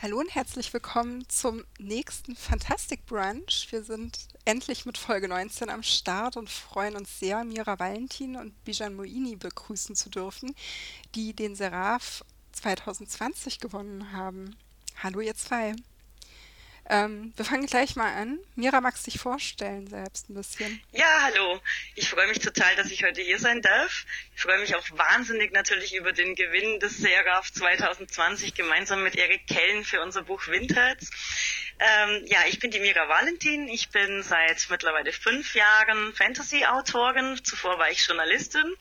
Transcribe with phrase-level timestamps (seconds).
[0.00, 3.66] Hallo und herzlich willkommen zum nächsten Fantastic Brunch.
[3.70, 8.64] Wir sind endlich mit Folge 19 am Start und freuen uns sehr, Mira Valentin und
[8.64, 10.54] Bijan Moini begrüßen zu dürfen,
[11.16, 14.54] die den Seraph 2020 gewonnen haben.
[15.02, 15.74] Hallo ihr zwei.
[16.90, 18.38] Ähm, wir fangen gleich mal an.
[18.56, 20.80] Mira, magst du dich vorstellen selbst ein bisschen?
[20.92, 21.60] Ja, hallo.
[21.94, 24.06] Ich freue mich total, dass ich heute hier sein darf.
[24.34, 29.46] Ich freue mich auch wahnsinnig natürlich über den Gewinn des Seraph 2020 gemeinsam mit Erik
[29.46, 31.10] Kellen für unser Buch Windherz.
[31.78, 33.68] Ähm, ja, ich bin die Mira Valentin.
[33.68, 37.38] Ich bin seit mittlerweile fünf Jahren Fantasy-Autorin.
[37.44, 38.74] Zuvor war ich Journalistin.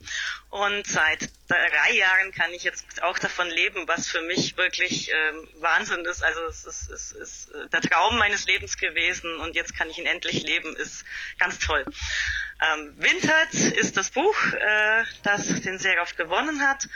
[0.49, 5.47] Und seit drei Jahren kann ich jetzt auch davon leben, was für mich wirklich ähm,
[5.59, 6.23] Wahnsinn ist.
[6.23, 10.05] Also es ist, es ist der Traum meines Lebens gewesen und jetzt kann ich ihn
[10.05, 10.75] endlich leben.
[10.77, 11.03] Ist
[11.37, 11.85] ganz toll.
[12.61, 16.87] Ähm, Windherz ist das Buch, äh, das den Seraph gewonnen hat.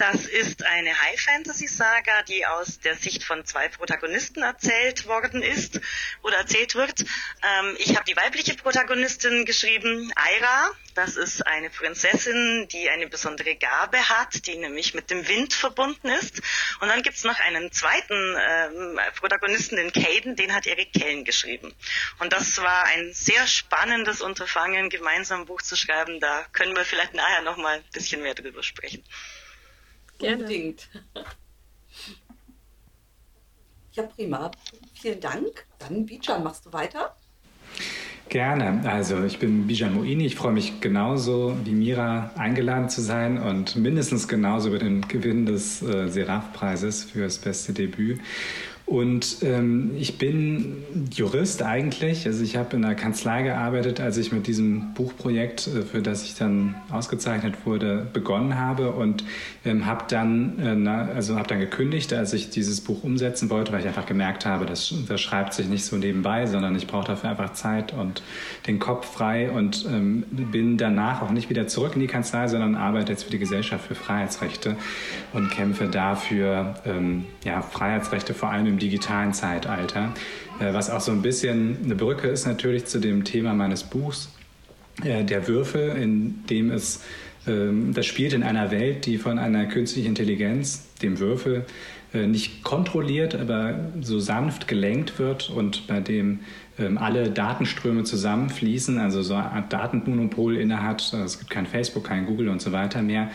[0.00, 5.78] Das ist eine High-Fantasy-Saga, die aus der Sicht von zwei Protagonisten erzählt worden ist
[6.22, 7.00] oder erzählt wird.
[7.00, 10.70] Ähm, ich habe die weibliche Protagonistin geschrieben, Aira.
[10.94, 16.08] Das ist eine Prinzessin, die eine besondere Gabe hat, die nämlich mit dem Wind verbunden
[16.08, 16.40] ist.
[16.80, 21.74] Und dann gibt's noch einen zweiten ähm, Protagonisten, den Caden, den hat Erik Kellen geschrieben.
[22.20, 26.20] Und das war ein sehr spannendes Unterfangen, gemeinsam ein Buch zu schreiben.
[26.20, 29.04] Da können wir vielleicht nachher noch mal ein bisschen mehr drüber sprechen.
[30.20, 30.44] Gerne.
[30.44, 30.88] Unbedingt.
[33.92, 34.52] Ja, prima.
[34.94, 35.66] Vielen Dank.
[35.80, 37.16] Dann, Bijan, machst du weiter?
[38.28, 38.88] Gerne.
[38.88, 40.24] Also ich bin Bijan Moini.
[40.26, 45.44] Ich freue mich genauso wie Mira eingeladen zu sein und mindestens genauso über den Gewinn
[45.44, 48.20] des äh, Seraph-Preises für das beste Debüt.
[48.90, 50.78] Und ähm, ich bin
[51.12, 52.26] Jurist eigentlich.
[52.26, 56.24] Also ich habe in der Kanzlei gearbeitet, als ich mit diesem Buchprojekt, äh, für das
[56.24, 59.22] ich dann ausgezeichnet wurde, begonnen habe und
[59.64, 63.78] ähm, habe dann, äh, also habe dann gekündigt, als ich dieses Buch umsetzen wollte, weil
[63.78, 67.30] ich einfach gemerkt habe, das, das schreibt sich nicht so nebenbei, sondern ich brauche dafür
[67.30, 68.24] einfach Zeit und
[68.66, 72.74] den Kopf frei und ähm, bin danach auch nicht wieder zurück in die Kanzlei, sondern
[72.74, 74.74] arbeite jetzt für die Gesellschaft für Freiheitsrechte
[75.32, 80.12] und kämpfe dafür ähm, ja, Freiheitsrechte vor allem im digitalen Zeitalter.
[80.58, 84.30] Äh, was auch so ein bisschen eine Brücke ist natürlich zu dem Thema meines Buchs,
[85.04, 87.02] äh, der Würfel, in dem es,
[87.46, 91.64] ähm, das spielt in einer Welt, die von einer künstlichen Intelligenz, dem Würfel,
[92.12, 96.40] äh, nicht kontrolliert, aber so sanft gelenkt wird und bei dem
[96.78, 101.10] ähm, alle Datenströme zusammenfließen, also so eine Art Datenmonopol innehat.
[101.12, 103.30] Also es gibt kein Facebook, kein Google und so weiter mehr.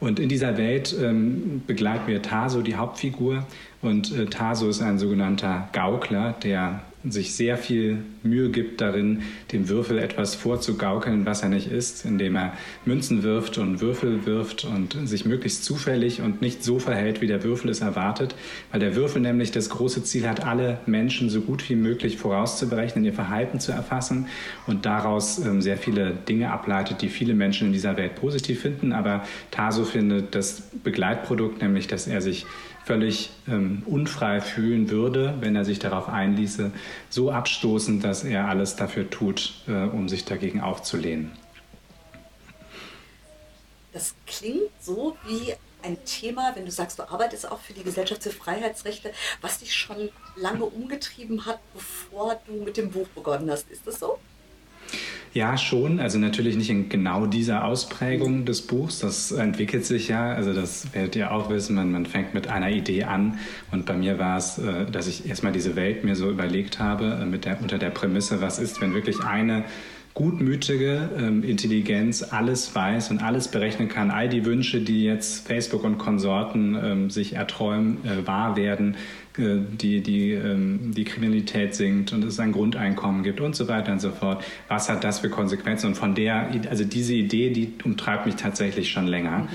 [0.00, 3.46] Und in dieser Welt ähm, begleiten wir Taso, die Hauptfigur.
[3.86, 9.22] Und äh, Taso ist ein sogenannter Gaukler, der sich sehr viel Mühe gibt darin,
[9.52, 12.52] dem Würfel etwas vorzugaukeln, was er nicht ist, indem er
[12.84, 17.42] Münzen wirft und Würfel wirft und sich möglichst zufällig und nicht so verhält, wie der
[17.42, 18.34] Würfel es erwartet,
[18.70, 23.04] weil der Würfel nämlich das große Ziel hat, alle Menschen so gut wie möglich vorauszuberechnen,
[23.04, 24.26] ihr Verhalten zu erfassen
[24.66, 28.92] und daraus ähm, sehr viele Dinge ableitet, die viele Menschen in dieser Welt positiv finden.
[28.92, 32.46] Aber Taso findet das Begleitprodukt, nämlich dass er sich
[32.86, 36.70] völlig ähm, unfrei fühlen würde, wenn er sich darauf einließe,
[37.08, 41.32] so abstoßend, dass er alles dafür tut, äh, um sich dagegen aufzulehnen.
[43.92, 48.22] Das klingt so wie ein Thema, wenn du sagst, du arbeitest auch für die Gesellschaft
[48.22, 53.70] für Freiheitsrechte, was dich schon lange umgetrieben hat, bevor du mit dem Buch begonnen hast.
[53.70, 54.18] Ist das so?
[55.36, 56.00] Ja, schon.
[56.00, 59.00] Also natürlich nicht in genau dieser Ausprägung des Buchs.
[59.00, 60.32] Das entwickelt sich ja.
[60.32, 61.76] Also das werdet ihr auch wissen.
[61.76, 63.38] Man, man fängt mit einer Idee an.
[63.70, 67.18] Und bei mir war es, äh, dass ich erstmal diese Welt mir so überlegt habe,
[67.20, 69.64] äh, mit der, unter der Prämisse, was ist, wenn wirklich eine
[70.14, 75.84] gutmütige ähm, Intelligenz alles weiß und alles berechnen kann, all die Wünsche, die jetzt Facebook
[75.84, 78.96] und Konsorten ähm, sich erträumen, äh, wahr werden,
[79.38, 84.00] die, die, ähm, die Kriminalität sinkt und es ein Grundeinkommen gibt und so weiter und
[84.00, 84.44] so fort.
[84.68, 85.88] Was hat das für Konsequenzen?
[85.88, 89.40] Und von der, also diese Idee, die umtreibt mich tatsächlich schon länger.
[89.40, 89.48] Mhm.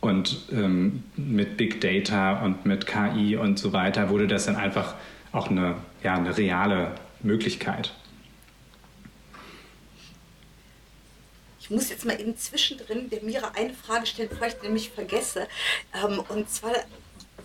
[0.00, 4.94] Und ähm, mit Big Data und mit KI und so weiter wurde das dann einfach
[5.32, 7.92] auch eine, ja, eine reale Möglichkeit.
[11.66, 15.48] Ich muss jetzt mal eben zwischendrin der Mira eine Frage stellen, bevor ich nämlich vergesse.
[15.92, 16.72] Ähm, und zwar,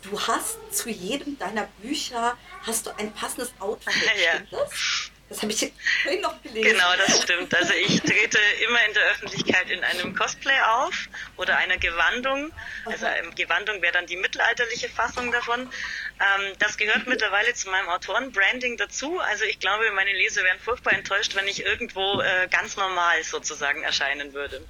[0.03, 3.93] du hast zu jedem deiner Bücher hast du ein passendes Outfit.
[4.23, 4.39] Ja.
[4.51, 5.11] Das?
[5.31, 5.71] Das habe ich
[6.03, 6.73] vorhin noch gelesen.
[6.73, 7.55] Genau, das stimmt.
[7.55, 11.07] Also ich trete immer in der Öffentlichkeit in einem Cosplay auf
[11.37, 12.51] oder einer Gewandung.
[12.85, 13.05] Also
[13.37, 15.61] Gewandung wäre dann die mittelalterliche Fassung davon.
[15.61, 19.19] Ähm, das gehört mittlerweile zu meinem Autorenbranding dazu.
[19.19, 23.83] Also ich glaube, meine Leser wären furchtbar enttäuscht, wenn ich irgendwo äh, ganz normal sozusagen
[23.83, 24.61] erscheinen würde.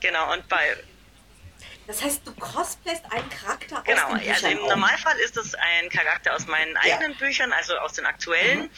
[0.00, 0.76] Genau, und bei
[1.86, 4.58] Das heißt, du cosplayst einen Charakter aus genau, den Büchern also im.
[4.68, 7.18] Normalfall ist es ein Charakter aus meinen eigenen ja.
[7.18, 8.62] Büchern, also aus den aktuellen.
[8.62, 8.70] Mhm.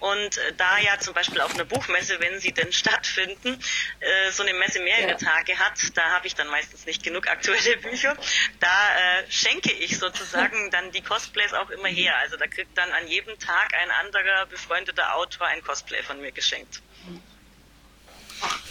[0.00, 3.60] Und äh, da ja zum Beispiel auf einer Buchmesse, wenn sie denn stattfinden,
[4.00, 5.16] äh, so eine Messe mehrere ja.
[5.16, 8.16] Tage hat, da habe ich dann meistens nicht genug aktuelle Bücher.
[8.60, 12.16] Da äh, schenke ich sozusagen dann die Cosplays auch immer her.
[12.18, 16.32] Also da kriegt dann an jedem Tag ein anderer befreundeter Autor ein Cosplay von mir
[16.32, 16.80] geschenkt.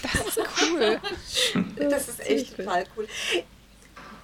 [0.01, 1.01] Das ist cool.
[1.75, 3.07] das ist echt total cool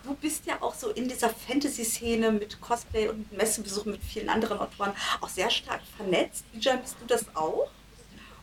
[0.09, 4.59] du bist ja auch so in dieser Fantasy-Szene mit Cosplay und Messebesuchen mit vielen anderen
[4.59, 4.91] Autoren
[5.21, 6.51] auch sehr stark vernetzt.
[6.51, 7.69] Bijan, bist du das auch?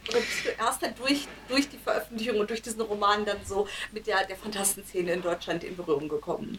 [0.08, 3.66] Oder bist du erst dann durch, durch die Veröffentlichung und durch diesen Roman dann so
[3.92, 6.58] mit der, der Fantastenszene in Deutschland in Berührung gekommen?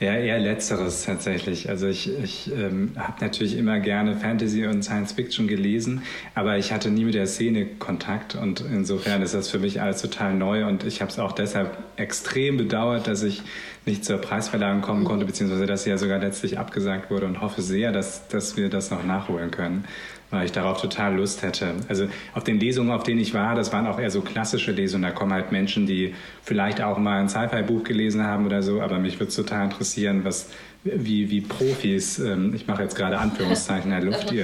[0.00, 1.68] Ja, eher letzteres tatsächlich.
[1.68, 6.02] Also ich, ich ähm, habe natürlich immer gerne Fantasy und Science Fiction gelesen,
[6.34, 10.02] aber ich hatte nie mit der Szene Kontakt und insofern ist das für mich alles
[10.02, 13.42] total neu und ich habe es auch deshalb extrem bedauert, dass ich
[13.84, 17.62] nicht zur Preisverleihung kommen konnte, beziehungsweise dass sie ja sogar letztlich abgesagt wurde und hoffe
[17.62, 19.84] sehr, dass, dass wir das noch nachholen können
[20.32, 21.74] weil ich darauf total Lust hätte.
[21.88, 25.02] Also auf den Lesungen, auf denen ich war, das waren auch eher so klassische Lesungen.
[25.02, 28.98] Da kommen halt Menschen, die vielleicht auch mal ein Sci-Fi-Buch gelesen haben oder so, aber
[28.98, 30.48] mich würde es total interessieren, was
[30.84, 34.42] wie, wie Profis, ähm, ich mache jetzt gerade Anführungszeichen in der Luft, die,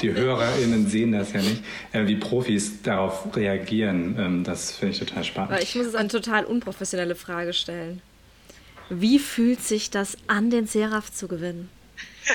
[0.00, 4.16] die HörerInnen sehen das ja nicht, äh, wie Profis darauf reagieren.
[4.18, 5.62] Ähm, das finde ich total spannend.
[5.62, 8.00] Ich muss jetzt eine total unprofessionelle Frage stellen.
[8.88, 11.70] Wie fühlt sich das an, den Seraph zu gewinnen?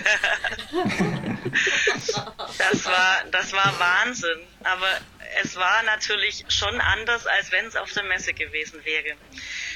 [2.57, 4.40] das war, das war Wahnsinn.
[4.63, 5.00] Aber
[5.42, 9.16] es war natürlich schon anders, als wenn es auf der Messe gewesen wäre.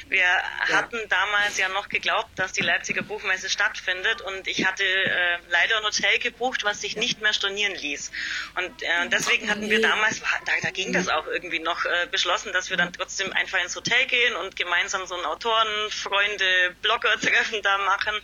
[0.10, 0.44] Wir ja.
[0.70, 5.78] hatten damals ja noch geglaubt, dass die Leipziger Buchmesse stattfindet und ich hatte äh, leider
[5.78, 8.12] ein Hotel gebucht, was sich nicht mehr stornieren ließ.
[8.56, 12.52] Und äh, deswegen hatten wir damals, da, da ging das auch irgendwie noch, äh, beschlossen,
[12.54, 17.62] dass wir dann trotzdem einfach ins Hotel gehen und gemeinsam so ein Autoren, Freunde, Blogger-Treffen
[17.62, 18.16] da machen.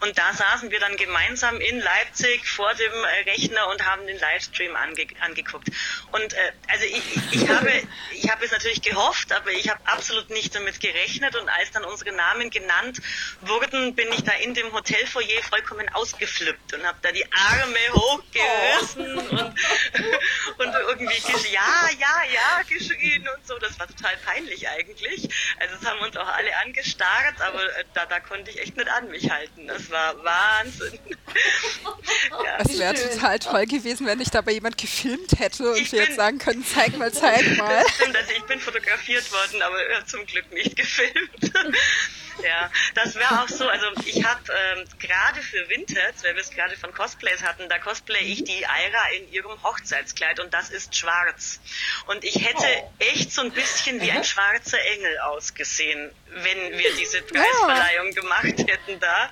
[0.00, 4.18] Und da saßen wir dann gemeinsam in Leipzig vor dem äh, Rechner und haben den
[4.18, 5.68] Livestream ange angeguckt.
[6.12, 7.70] Und äh, also ich, ich, habe,
[8.12, 11.36] ich habe es natürlich gehofft, aber ich habe absolut nicht damit gerechnet.
[11.36, 13.00] Und als dann unsere Namen genannt
[13.42, 19.18] wurden, bin ich da in dem Hotelfoyer vollkommen ausgeflippt und habe da die Arme hochgerissen
[19.18, 20.62] oh.
[20.62, 21.20] und, und irgendwie
[21.52, 23.58] ja, ja, ja geschrien und so.
[23.58, 25.28] Das war total peinlich eigentlich.
[25.58, 28.88] Also es haben uns auch alle angestarrt, aber äh, da, da konnte ich echt nicht
[28.88, 29.66] an mich halten.
[29.66, 30.98] Das war Wahnsinn.
[32.44, 32.58] ja.
[32.58, 36.16] Es wäre total toll gewesen, wenn ich dabei jemand gefilmt hätte und ich wir jetzt
[36.16, 37.84] sagen können, zeig mal, zeig mal.
[37.94, 41.52] Stimmt, also ich bin fotografiert worden, aber zum Glück nicht gefilmt.
[42.42, 43.68] ja, das wäre auch so.
[43.68, 47.78] Also ich habe ähm, gerade für Vintage, weil wir es gerade von Cosplays hatten, da
[47.78, 51.60] cosplay ich die Aira in ihrem Hochzeitskleid und das ist schwarz.
[52.06, 52.92] Und ich hätte oh.
[52.98, 59.00] echt so ein bisschen wie ein schwarzer Engel ausgesehen, wenn wir diese Preisverleihung gemacht hätten
[59.00, 59.30] da.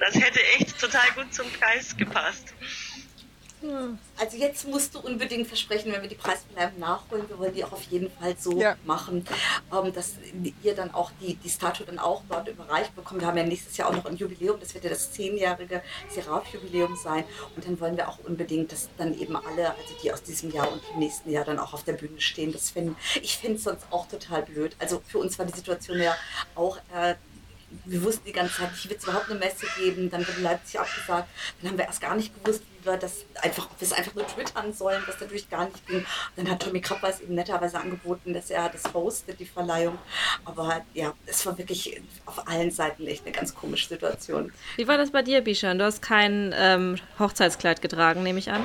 [0.00, 2.54] Das hätte echt total gut zum Preis gepasst.
[4.18, 7.72] Also jetzt musst du unbedingt versprechen, wenn wir die Preisverleihung nachholen, wir wollen die auch
[7.72, 8.76] auf jeden Fall so ja.
[8.84, 9.26] machen,
[9.72, 10.14] ähm, dass
[10.62, 13.20] ihr dann auch die, die Statue dann auch dort überreicht bekommt.
[13.20, 16.96] Wir haben ja nächstes Jahr auch noch ein Jubiläum, das wird ja das zehnjährige Seraph-Jubiläum
[16.96, 17.24] sein.
[17.56, 20.70] Und dann wollen wir auch unbedingt, dass dann eben alle, also die aus diesem Jahr
[20.70, 22.52] und dem nächsten Jahr dann auch auf der Bühne stehen.
[22.52, 24.76] Das find, ich finde es sonst auch total blöd.
[24.78, 26.14] Also für uns war die Situation ja
[26.54, 27.14] auch äh,
[27.84, 30.80] wir wussten die ganze Zeit nicht, wird es überhaupt eine Messe geben, dann wurde Leipzig
[30.80, 31.28] abgesagt,
[31.60, 34.14] dann haben wir erst gar nicht gewusst, wie wir das einfach, ob wir es einfach
[34.14, 35.98] nur twittern sollen, was natürlich gar nicht ging.
[35.98, 36.06] Und
[36.36, 39.98] dann hat Tommy Krappweis eben netterweise angeboten, dass er das hostet, die Verleihung.
[40.44, 44.52] Aber ja, es war wirklich auf allen Seiten echt eine ganz komische Situation.
[44.76, 45.78] Wie war das bei dir, Bishan?
[45.78, 48.64] Du hast kein ähm, Hochzeitskleid getragen, nehme ich an?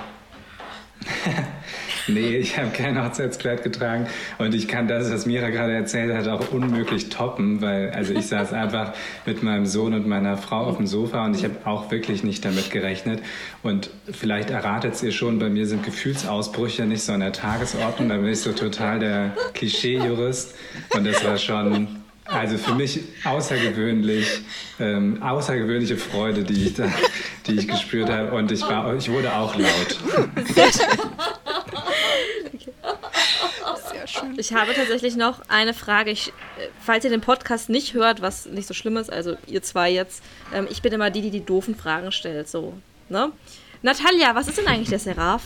[2.08, 4.08] nee, ich habe kein Hochzeitskleid getragen.
[4.38, 8.28] Und ich kann das, was Mira gerade erzählt hat, auch unmöglich toppen, weil also ich
[8.28, 8.94] saß einfach
[9.26, 12.44] mit meinem Sohn und meiner Frau auf dem Sofa und ich habe auch wirklich nicht
[12.46, 13.22] damit gerechnet.
[13.64, 18.10] Und vielleicht erratet es ihr schon, bei mir sind Gefühlsausbrüche nicht so an der Tagesordnung,
[18.10, 20.56] da bin ich so total der Klischee-Jurist.
[20.96, 21.99] Und das war schon
[22.32, 24.42] also für mich außergewöhnlich,
[24.80, 26.92] ähm, außergewöhnliche Freude, die ich, da,
[27.48, 28.32] die ich gespürt habe.
[28.32, 29.98] Und ich, war, ich wurde auch laut.
[30.46, 30.72] Sehr
[34.08, 34.36] schön.
[34.38, 36.12] Ich habe tatsächlich noch eine Frage.
[36.12, 36.34] Ich,
[36.82, 40.24] falls ihr den Podcast nicht hört, was nicht so schlimm ist, also ihr zwei jetzt,
[40.54, 42.48] ähm, ich bin immer die, die die doofen Fragen stellt.
[42.48, 42.74] So,
[43.10, 43.32] ne?
[43.82, 45.44] Natalia, was ist denn eigentlich der Seraph?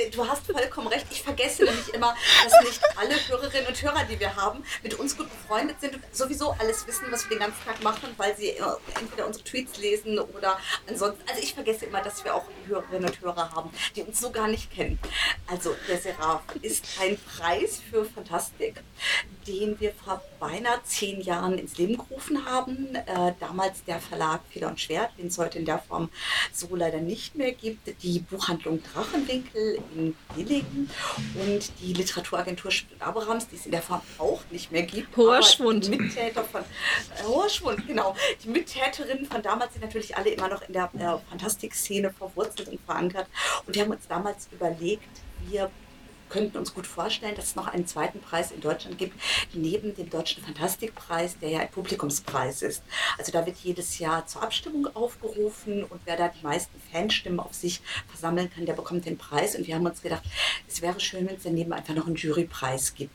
[0.06, 1.06] du hast vollkommen recht.
[1.10, 2.14] Ich vergesse nämlich immer,
[2.44, 6.02] dass nicht alle Hörerinnen und Hörer, die wir haben, mit uns gut befreundet sind und
[6.12, 8.54] sowieso alles wissen, was wir den ganzen Tag machen, weil sie
[8.98, 11.22] entweder unsere Tweets lesen oder ansonsten.
[11.28, 14.48] Also ich vergesse immer, dass wir auch Hörerinnen und Hörer haben, die uns so gar
[14.48, 14.98] nicht kennen.
[15.46, 18.82] Also der Seraph ist ein Preis für Fantastik,
[19.46, 22.94] den wir vor beinahe zehn Jahren ins Leben gerufen haben.
[22.94, 26.10] Äh, damals der Verlag Feder und Schwert, den es heute in der Form
[26.52, 28.02] so leider nicht mehr gibt.
[28.02, 30.90] Die Buchhandlung Drachenwinkel in Billingen
[31.34, 35.16] und die Literaturagentur Abrahams, die es in der Form auch nicht mehr gibt.
[35.16, 35.86] Hoher Schwund.
[35.86, 38.14] Die Mittäter von, äh, hoher Schwund, genau.
[38.44, 42.80] Die Mittäterinnen von damals sind natürlich alle immer noch in der äh, Fantastikszene verwurzelt und
[42.80, 43.26] verankert.
[43.66, 45.70] Und wir haben uns damals überlegt, wir
[46.28, 49.18] könnten uns gut vorstellen, dass es noch einen zweiten Preis in Deutschland gibt,
[49.52, 52.82] neben dem Deutschen Fantastikpreis, der ja ein Publikumspreis ist.
[53.18, 57.54] Also da wird jedes Jahr zur Abstimmung aufgerufen und wer da die meisten Fanstimmen auf
[57.54, 59.54] sich versammeln kann, der bekommt den Preis.
[59.56, 60.24] Und wir haben uns gedacht,
[60.66, 63.12] es wäre schön, wenn es daneben einfach noch einen Jurypreis gibt.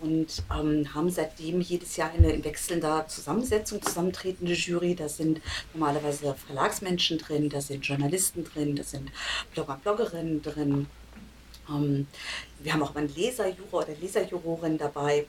[0.00, 4.94] Und ähm, haben seitdem jedes Jahr eine in wechselnder Zusammensetzung zusammentretende Jury.
[4.94, 5.40] Da sind
[5.74, 9.10] normalerweise Verlagsmenschen drin, da sind Journalisten drin, da sind
[9.52, 10.86] Blogger, Bloggerinnen drin,
[11.70, 15.26] wir haben auch einen Leserjuror oder Leserjurorin dabei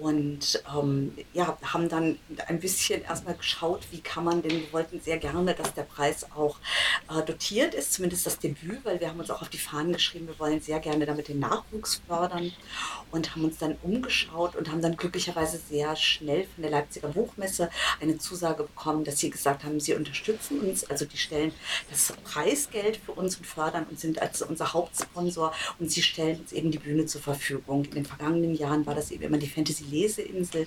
[0.00, 5.00] und ähm, ja, haben dann ein bisschen erstmal geschaut, wie kann man denn, wir wollten
[5.00, 6.56] sehr gerne, dass der Preis auch
[7.08, 10.26] äh, dotiert ist, zumindest das Debüt, weil wir haben uns auch auf die Fahnen geschrieben,
[10.26, 12.52] wir wollen sehr gerne damit den Nachwuchs fördern
[13.10, 17.70] und haben uns dann umgeschaut und haben dann glücklicherweise sehr schnell von der Leipziger Buchmesse
[18.00, 21.52] eine Zusage bekommen, dass sie gesagt haben, sie unterstützen uns, also die stellen
[21.90, 26.52] das Preisgeld für uns und fördern und sind als unser Hauptsponsor und sie stellen uns
[26.52, 27.84] eben die Bühne zur Verfügung.
[27.86, 30.66] In den vergangenen Jahren war das eben immer die Fantasy Leseinsel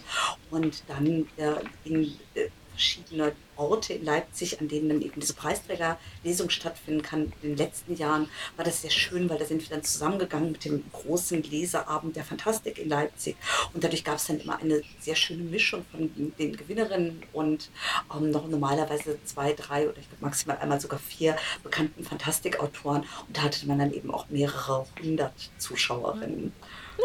[0.51, 2.49] und dann äh, in äh,
[2.79, 7.33] verschiedene Orte in Leipzig, an denen dann eben diese Preisträgerlesung stattfinden kann.
[7.41, 10.63] In den letzten Jahren war das sehr schön, weil da sind wir dann zusammengegangen mit
[10.63, 13.35] dem großen Leseabend der Fantastik in Leipzig.
[13.73, 16.09] Und dadurch gab es dann immer eine sehr schöne Mischung von
[16.39, 17.69] den Gewinnerinnen und
[18.15, 23.01] ähm, noch normalerweise zwei, drei oder ich glaube maximal einmal sogar vier bekannten Fantastikautoren.
[23.27, 26.53] Und da hatte man dann eben auch mehrere hundert Zuschauerinnen.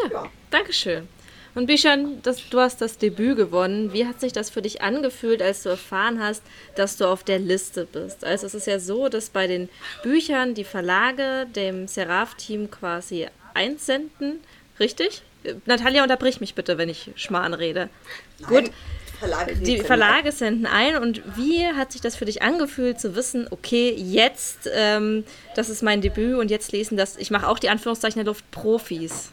[0.04, 0.30] Ja, ja.
[0.50, 1.08] Dankeschön.
[1.54, 3.92] Und Bishan, das, du hast das Debüt gewonnen.
[3.92, 6.42] Wie hat sich das für dich angefühlt, als du erfahren hast,
[6.74, 8.24] dass du auf der Liste bist?
[8.24, 9.68] Also es ist ja so, dass bei den
[10.02, 14.40] Büchern die Verlage dem Seraph-Team quasi einsenden,
[14.80, 15.22] richtig?
[15.66, 17.88] Natalia, unterbrich mich bitte, wenn ich Schmarrn rede.
[18.40, 18.48] Nein.
[18.48, 18.70] Gut.
[19.18, 23.46] Verlage die Verlage senden ein und wie hat sich das für dich angefühlt zu wissen,
[23.50, 27.68] okay, jetzt, ähm, das ist mein Debüt und jetzt lesen das, ich mache auch die
[27.68, 29.32] Anführungszeichen der Luft Profis.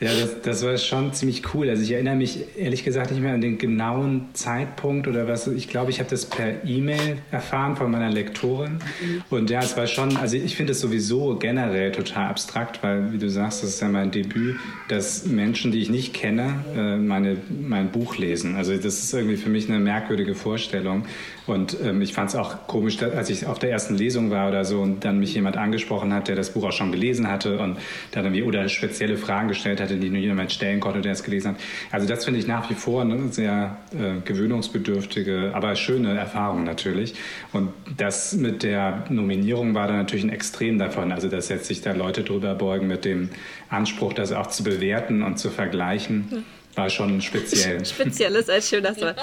[0.00, 1.68] Ja, das, das war schon ziemlich cool.
[1.68, 5.48] Also ich erinnere mich ehrlich gesagt nicht mehr an den genauen Zeitpunkt oder was.
[5.48, 8.74] Ich glaube, ich habe das per E-Mail erfahren von meiner Lektorin.
[8.74, 9.22] Mhm.
[9.28, 13.18] Und ja, es war schon, also ich finde es sowieso generell total abstrakt, weil, wie
[13.18, 17.36] du sagst, das ist ja mein Debüt, dass Menschen, die ich nicht kenne, äh, meine,
[17.48, 18.54] mein Buch lesen.
[18.54, 21.06] Also das ist irgendwie für mich eine merkwürdige Vorstellung.
[21.48, 24.66] Und ähm, ich fand es auch komisch, als ich auf der ersten Lesung war oder
[24.66, 27.78] so und dann mich jemand angesprochen hat, der das Buch auch schon gelesen hatte und
[28.12, 31.52] dann irgendwie oder spezielle Fragen gestellt hatte, die nur jemand stellen konnte, der es gelesen
[31.52, 31.56] hat.
[31.90, 37.14] Also das finde ich nach wie vor eine sehr äh, gewöhnungsbedürftige, aber schöne Erfahrung natürlich.
[37.52, 41.12] Und das mit der Nominierung war dann natürlich ein Extrem davon.
[41.12, 43.30] Also dass jetzt sich da Leute drüber beugen mit dem
[43.68, 46.26] Anspruch, das auch zu bewerten und zu vergleichen.
[46.30, 46.44] Hm
[46.78, 47.84] war schon speziell.
[47.84, 49.16] Spezielles als schönes Wort.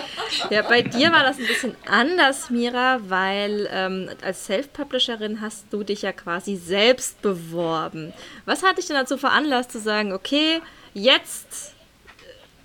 [0.50, 5.84] Ja, bei dir war das ein bisschen anders, Mira, weil ähm, als Self-Publisherin hast du
[5.84, 8.14] dich ja quasi selbst beworben.
[8.46, 10.62] Was hat dich denn dazu veranlasst zu sagen, okay,
[10.94, 11.75] jetzt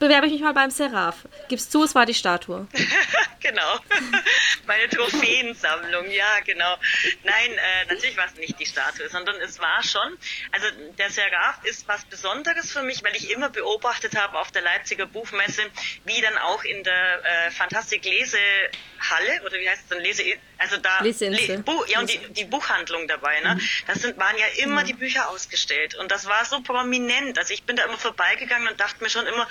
[0.00, 1.28] bewerbe ich mich mal beim Seraph.
[1.48, 2.66] Gib's zu, es war die Statue.
[3.40, 3.78] genau.
[4.66, 6.76] Meine Trophäensammlung, ja, genau.
[7.22, 10.16] Nein, äh, natürlich war es nicht die Statue, sondern es war schon,
[10.52, 10.66] also
[10.98, 15.06] der Seraph ist was Besonderes für mich, weil ich immer beobachtet habe auf der Leipziger
[15.06, 15.62] Buchmesse,
[16.04, 20.24] wie dann auch in der äh, Fantastik Lesehalle, oder wie heißt es dann, Lese,
[20.58, 23.54] also da, Le, Bu, ja, und die, die Buchhandlung dabei, ne?
[23.54, 23.60] Mhm.
[23.86, 24.86] Das sind, waren ja immer mhm.
[24.86, 27.38] die Bücher ausgestellt und das war so prominent.
[27.38, 29.48] Also ich bin da immer vorbeigegangen und dachte mir schon immer,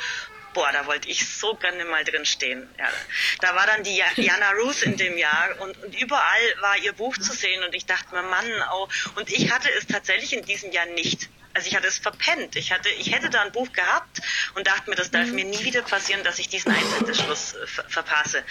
[0.53, 2.67] boah, da wollte ich so gerne mal drin stehen.
[2.77, 2.89] Ja,
[3.41, 7.17] da war dann die Jana Ruth in dem Jahr und, und überall war ihr Buch
[7.17, 10.71] zu sehen und ich dachte mir, Mann, oh, und ich hatte es tatsächlich in diesem
[10.71, 11.29] Jahr nicht.
[11.59, 12.55] Also ich hatte es verpennt.
[12.55, 14.21] Ich hatte, ich hätte da ein Buch gehabt
[14.55, 15.35] und dachte mir, das darf mhm.
[15.35, 18.45] mir nie wieder passieren, dass ich diesen Einsendeschluss äh, verpasse.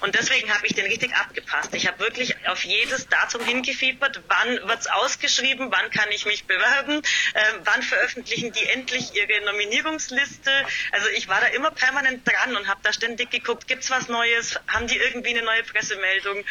[0.00, 1.72] Und deswegen habe ich den richtig abgepasst.
[1.74, 4.22] Ich habe wirklich auf jedes Datum hingefiebert.
[4.26, 5.70] Wann wird es ausgeschrieben?
[5.70, 7.00] Wann kann ich mich bewerben?
[7.34, 10.50] Äh, wann veröffentlichen die endlich ihre Nominierungsliste?
[10.90, 14.08] Also ich war da immer permanent dran und habe da ständig geguckt, gibt es was
[14.08, 14.58] Neues?
[14.66, 16.44] Haben die irgendwie eine neue Pressemeldung?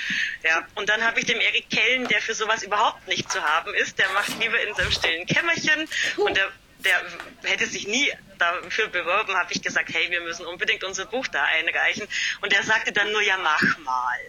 [0.44, 3.74] Ja, und dann habe ich dem Erik Kellen, der für sowas überhaupt nicht zu haben
[3.74, 7.02] ist, der macht lieber in seinem stillen Kämmerchen und der der
[7.44, 11.44] hätte sich nie dafür beworben, habe ich gesagt, hey, wir müssen unbedingt unser Buch da
[11.44, 12.08] einreichen.
[12.42, 14.20] Und er sagte dann nur, ja, mach mal.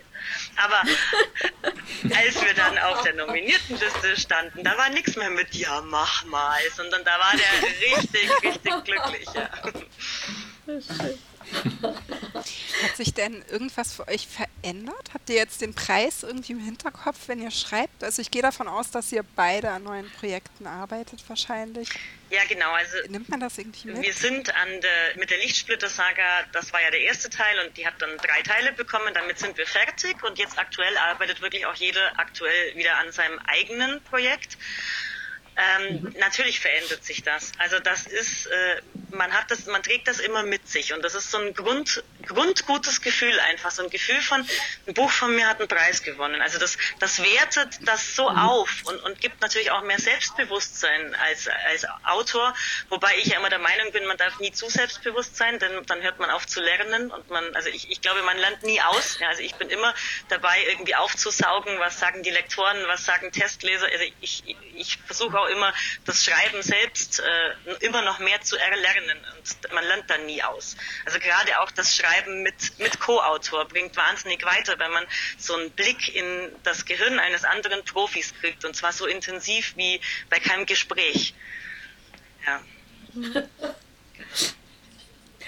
[0.57, 0.83] Aber
[2.17, 6.61] als wir dann auf der Nominiertenliste standen, da war nichts mehr mit, ja, mach mal,
[6.75, 9.29] sondern da war der richtig, richtig glücklich.
[9.35, 9.51] Ja.
[12.83, 15.11] Hat sich denn irgendwas für euch verändert?
[15.13, 18.05] Habt ihr jetzt den Preis irgendwie im Hinterkopf, wenn ihr schreibt?
[18.05, 21.89] Also ich gehe davon aus, dass ihr beide an neuen Projekten arbeitet wahrscheinlich.
[22.31, 22.71] Ja, genau.
[22.73, 24.03] Also Nimmt man das irgendwie mit?
[24.03, 27.87] Wir sind an der, mit der Lichtsplitter-Saga, das war ja der erste Teil und die
[27.87, 29.13] hat dann drei Teile bekommen.
[29.15, 33.39] Damit sind wir fertig und jetzt aktuell arbeitet wirklich auch jeder aktuell wieder an seinem
[33.47, 34.59] eigenen Projekt.
[35.59, 36.15] Ähm, mhm.
[36.19, 37.51] Natürlich verändert sich das.
[37.59, 41.17] Also das ist, äh, man hat das, man trägt das immer mit sich und das
[41.17, 44.47] ist so ein Grund, grundgutes Gefühl einfach, so ein Gefühl von,
[44.87, 46.41] ein Buch von mir hat einen Preis gewonnen.
[46.43, 48.39] Also das, das wertet das so mhm.
[48.39, 52.55] auf und, und gibt natürlich auch mehr Selbstbewusstsein als, als Autor,
[52.89, 56.03] wobei ich ja immer der Meinung bin, man darf nie zu selbstbewusst sein, denn dann
[56.03, 59.19] hört man auf zu lernen und man, also ich, ich glaube, man lernt nie aus.
[59.19, 59.93] Ja, also ich bin immer
[60.29, 63.87] dabei, irgendwie aufzusaugen, was sagen die Lektoren, was sagen Testleser.
[63.87, 64.45] Also ich,
[64.77, 65.73] ich versuche auch immer
[66.05, 70.77] das Schreiben selbst äh, immer noch mehr zu erlernen und man lernt dann nie aus.
[71.05, 75.71] Also gerade auch das Schreiben mit, mit Co-Autor bringt wahnsinnig weiter, wenn man so einen
[75.71, 80.01] Blick in das Gehirn eines anderen Profis kriegt und zwar so intensiv wie
[80.31, 81.35] bei keinem Gespräch.
[82.47, 82.63] Ja.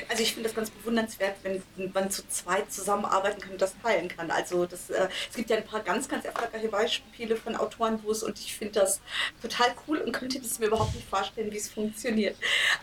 [0.08, 4.08] Also ich finde das ganz bewundernswert, wenn man zu zweit zusammenarbeiten kann und das teilen
[4.08, 4.30] kann.
[4.30, 8.10] Also das, äh, es gibt ja ein paar ganz, ganz erfolgreiche Beispiele von Autoren, wo
[8.12, 9.00] es und ich finde das
[9.42, 12.36] total cool und könnte das mir überhaupt nicht vorstellen, wie es funktioniert.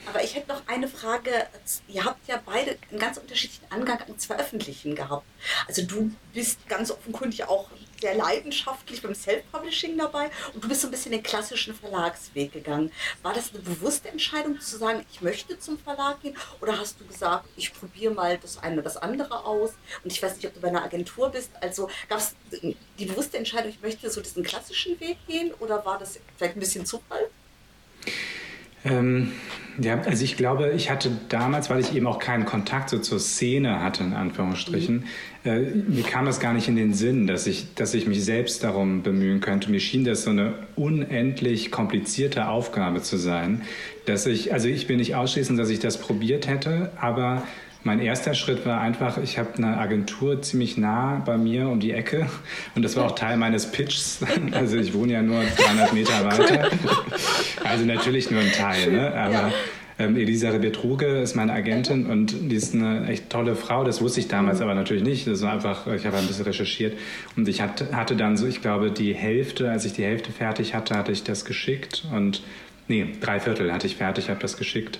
[0.05, 1.47] Aber ich hätte noch eine Frage.
[1.87, 5.25] Ihr habt ja beide einen ganz unterschiedlichen Angang ans Veröffentlichen gehabt.
[5.67, 10.87] Also du bist ganz offenkundig auch sehr leidenschaftlich beim Self-Publishing dabei und du bist so
[10.87, 12.91] ein bisschen den klassischen Verlagsweg gegangen.
[13.23, 17.05] War das eine bewusste Entscheidung zu sagen, ich möchte zum Verlag gehen oder hast du
[17.05, 19.71] gesagt, ich probiere mal das eine oder das andere aus
[20.03, 23.37] und ich weiß nicht, ob du bei einer Agentur bist, also gab es die bewusste
[23.37, 27.29] Entscheidung, ich möchte so diesen klassischen Weg gehen oder war das vielleicht ein bisschen Zufall?
[28.85, 29.33] Ähm,
[29.79, 33.19] ja, also ich glaube, ich hatte damals, weil ich eben auch keinen Kontakt so zur
[33.19, 35.07] Szene hatte, in Anführungsstrichen, mhm.
[35.47, 38.63] Äh, mir kam das gar nicht in den Sinn, dass ich, dass ich mich selbst
[38.63, 39.71] darum bemühen könnte.
[39.71, 43.63] Mir schien das so eine unendlich komplizierte Aufgabe zu sein,
[44.05, 47.43] dass ich, also ich will nicht ausschließen, dass ich das probiert hätte, aber
[47.83, 51.93] mein erster Schritt war einfach, ich habe eine Agentur ziemlich nah bei mir um die
[51.93, 52.27] Ecke
[52.75, 54.19] und das war auch Teil meines Pitchs.
[54.51, 56.69] Also ich wohne ja nur 300 Meter weiter.
[57.63, 59.13] Also natürlich nur ein Teil, ne?
[59.13, 59.51] aber
[59.99, 63.83] ähm, Elisabeth Ruge ist meine Agentin und die ist eine echt tolle Frau.
[63.83, 65.27] Das wusste ich damals aber natürlich nicht.
[65.27, 66.97] Das war einfach, ich habe ein bisschen recherchiert
[67.35, 70.75] und ich hatte, hatte dann so, ich glaube, die Hälfte, als ich die Hälfte fertig
[70.75, 72.43] hatte, hatte ich das geschickt und
[72.87, 74.99] nee, drei Viertel hatte ich fertig, habe das geschickt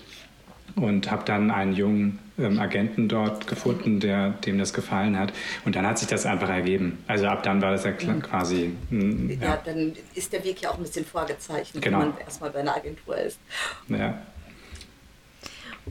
[0.76, 5.34] und habe dann einen jungen ähm, Agenten dort gefunden, der dem das gefallen hat.
[5.66, 7.04] Und dann hat sich das einfach ergeben.
[7.08, 8.22] Also ab dann war das ja mhm.
[8.22, 8.72] quasi.
[8.90, 9.48] Mm, ja.
[9.48, 9.62] ja.
[9.64, 12.02] dann ist der Weg ja auch ein bisschen vorgezeichnet, genau.
[12.02, 13.40] wenn man erstmal bei einer Agentur ist.
[13.88, 14.22] Ja.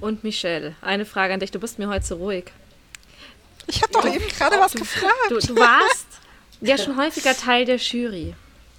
[0.01, 1.51] Und Michelle, eine Frage an dich.
[1.51, 2.53] Du bist mir heute so ruhig.
[3.67, 5.13] Ich habe doch du, eben gerade was gefragt.
[5.31, 6.07] Du, du warst
[6.61, 8.35] ja schon häufiger Teil der Jury.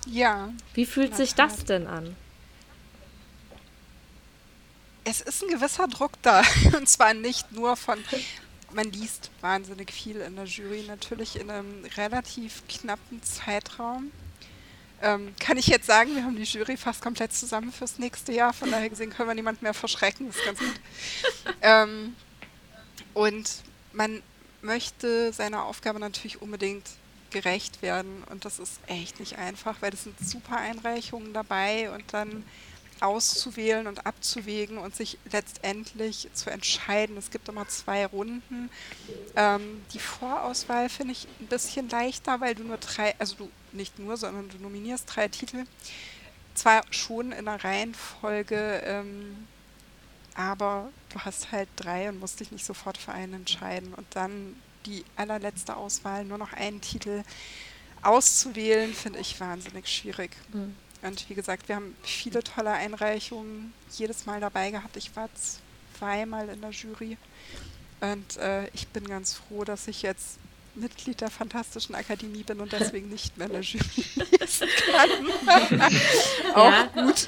[0.05, 0.49] Ja.
[0.73, 2.15] Wie fühlt sich das denn an?
[5.07, 6.41] es ist ein gewisser Druck da.
[6.77, 7.97] Und zwar nicht nur von,
[8.73, 14.11] man liest wahnsinnig viel in der Jury, natürlich in einem relativ knappen Zeitraum.
[15.01, 18.53] Ähm, kann ich jetzt sagen, wir haben die Jury fast komplett zusammen fürs nächste Jahr,
[18.53, 20.81] von daher gesehen können wir niemand mehr verschrecken, das ist ganz gut.
[21.61, 22.15] ähm,
[23.13, 24.21] und man
[24.61, 26.85] möchte seiner Aufgabe natürlich unbedingt
[27.29, 28.23] gerecht werden.
[28.29, 31.91] Und das ist echt nicht einfach, weil es sind super Einreichungen dabei.
[31.91, 32.43] Und dann
[33.01, 37.17] auszuwählen und abzuwägen und sich letztendlich zu entscheiden.
[37.17, 38.69] Es gibt immer zwei Runden.
[39.35, 43.99] Ähm, die Vorauswahl finde ich ein bisschen leichter, weil du nur drei, also du nicht
[43.99, 45.65] nur, sondern du nominierst drei Titel.
[46.53, 49.47] Zwar schon in der Reihenfolge, ähm,
[50.33, 53.93] aber du hast halt drei und musst dich nicht sofort für einen entscheiden.
[53.93, 54.55] Und dann
[54.85, 57.23] die allerletzte Auswahl, nur noch einen Titel
[58.01, 60.31] auszuwählen, finde ich wahnsinnig schwierig.
[60.53, 60.75] Mhm.
[61.01, 64.97] Und wie gesagt, wir haben viele tolle Einreichungen jedes Mal dabei gehabt.
[64.97, 65.29] Ich war
[65.97, 67.17] zweimal in der Jury.
[67.99, 70.37] Und äh, ich bin ganz froh, dass ich jetzt
[70.79, 73.83] Mitglied der Fantastischen Akademie bin und deswegen nicht mehr in der Jury
[74.39, 75.81] lesen kann.
[76.53, 77.27] auch ja, gut.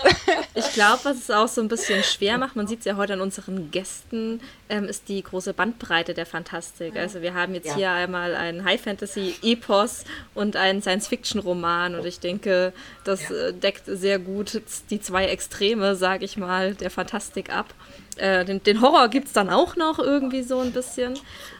[0.55, 3.13] ich glaube, was es auch so ein bisschen schwer macht, man sieht es ja heute
[3.13, 6.95] an unseren Gästen, ähm, ist die große Bandbreite der Fantastik.
[6.95, 7.75] Also wir haben jetzt ja.
[7.75, 13.47] hier einmal einen High-Fantasy-Epos und einen Science-Fiction-Roman und ich denke, das ja.
[13.47, 17.73] Äh, deckt sehr gut die zwei Extreme, sage ich mal, der Fantastik ab.
[18.17, 21.17] Äh, den, den Horror gibt es dann auch noch irgendwie so ein bisschen.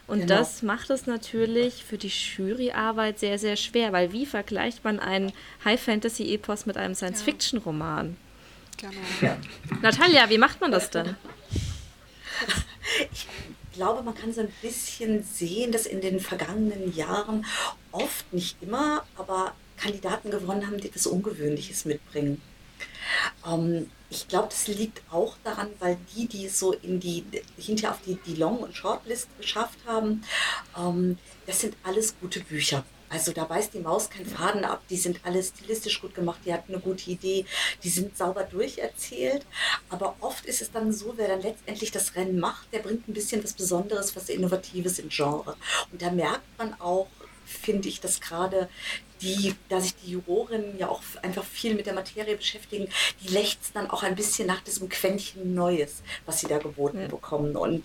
[0.07, 0.37] Und genau.
[0.37, 5.31] das macht es natürlich für die Juryarbeit sehr, sehr schwer, weil wie vergleicht man einen
[5.65, 8.17] High-Fantasy-Epos mit einem Science-Fiction-Roman?
[8.77, 8.93] Genau.
[9.21, 9.37] Ja.
[9.81, 11.15] Natalia, wie macht man das denn?
[13.11, 13.27] Ich
[13.73, 17.45] glaube, man kann so ein bisschen sehen, dass in den vergangenen Jahren
[17.91, 22.41] oft, nicht immer, aber Kandidaten gewonnen haben, die etwas Ungewöhnliches mitbringen.
[23.45, 27.23] Ähm, ich glaube, das liegt auch daran, weil die, die so in die,
[27.57, 30.23] hinterher auf die, die Long- und Shortlist geschafft haben,
[30.77, 32.83] ähm, das sind alles gute Bücher.
[33.09, 36.53] Also da weiß die Maus keinen Faden ab, die sind alle stilistisch gut gemacht, die
[36.53, 37.43] hatten eine gute Idee,
[37.83, 39.45] die sind sauber durcherzählt.
[39.89, 43.13] Aber oft ist es dann so, wer dann letztendlich das Rennen macht, der bringt ein
[43.13, 45.55] bisschen was Besonderes, was Innovatives im Genre.
[45.91, 47.07] Und da merkt man auch,
[47.49, 48.69] finde ich, dass gerade
[49.21, 52.87] die, da sich die Jurorinnen ja auch einfach viel mit der Materie beschäftigen,
[53.21, 57.07] die lechzen dann auch ein bisschen nach diesem Quäntchen Neues, was sie da geboten ja.
[57.07, 57.55] bekommen.
[57.55, 57.83] Und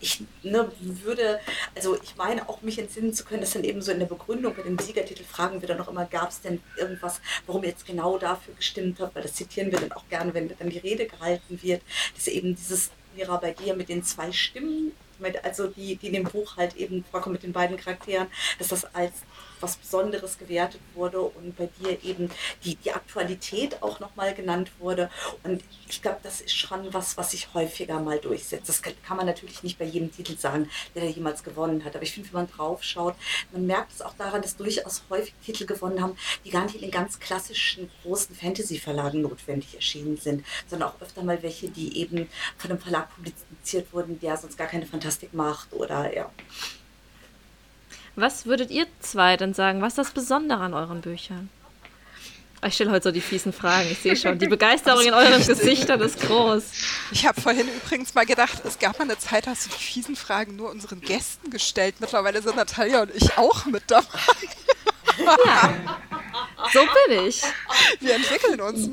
[0.00, 1.40] ich ne, würde,
[1.74, 4.54] also ich meine auch mich entsinnen zu können, dass dann eben so in der Begründung
[4.54, 7.86] bei dem Siegertitel fragen wir dann noch immer, gab es denn irgendwas, warum ihr jetzt
[7.86, 11.06] genau dafür gestimmt habt, weil das zitieren wir dann auch gerne, wenn dann die Rede
[11.06, 11.82] gehalten wird,
[12.14, 14.92] dass eben dieses Mira bei dir mit den zwei Stimmen,
[15.42, 18.84] also die, die in dem Buch halt eben vorkommen mit den beiden Charakteren, dass das
[18.94, 19.22] als
[19.66, 22.30] was Besonderes gewertet wurde und bei dir eben
[22.62, 25.10] die, die Aktualität auch nochmal genannt wurde.
[25.42, 28.68] Und ich glaube, das ist schon was, was sich häufiger mal durchsetzt.
[28.68, 31.96] Das kann man natürlich nicht bei jedem Titel sagen, der da jemals gewonnen hat.
[31.96, 33.16] Aber ich finde, wenn man drauf schaut,
[33.50, 36.82] man merkt es auch daran, dass durchaus häufig Titel gewonnen haben, die gar nicht in
[36.82, 42.28] den ganz klassischen großen Fantasy-Verlagen notwendig erschienen sind, sondern auch öfter mal welche, die eben
[42.56, 46.30] von einem Verlag publiziert wurden, der sonst gar keine Fantastik macht oder ja.
[48.16, 49.82] Was würdet ihr zwei denn sagen?
[49.82, 51.50] Was ist das Besondere an euren Büchern?
[52.66, 53.90] Ich stelle heute so die fiesen Fragen.
[53.92, 56.64] Ich sehe schon, die Begeisterung in euren Gesichtern ist groß.
[57.12, 60.16] Ich habe vorhin übrigens mal gedacht, es gab mal eine Zeit, hast du die fiesen
[60.16, 61.96] Fragen nur unseren Gästen gestellt.
[62.00, 64.08] Mittlerweile sind Natalia und ich auch mit dabei.
[65.18, 65.74] Ja,
[66.72, 67.42] so bin ich.
[68.00, 68.90] Wir entwickeln uns.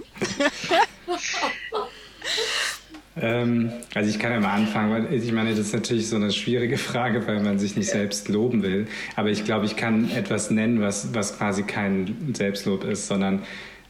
[3.19, 6.31] Ähm, also ich kann ja mal anfangen, weil ich meine, das ist natürlich so eine
[6.31, 8.87] schwierige Frage, weil man sich nicht selbst loben will.
[9.15, 13.43] Aber ich glaube, ich kann etwas nennen, was, was quasi kein Selbstlob ist, sondern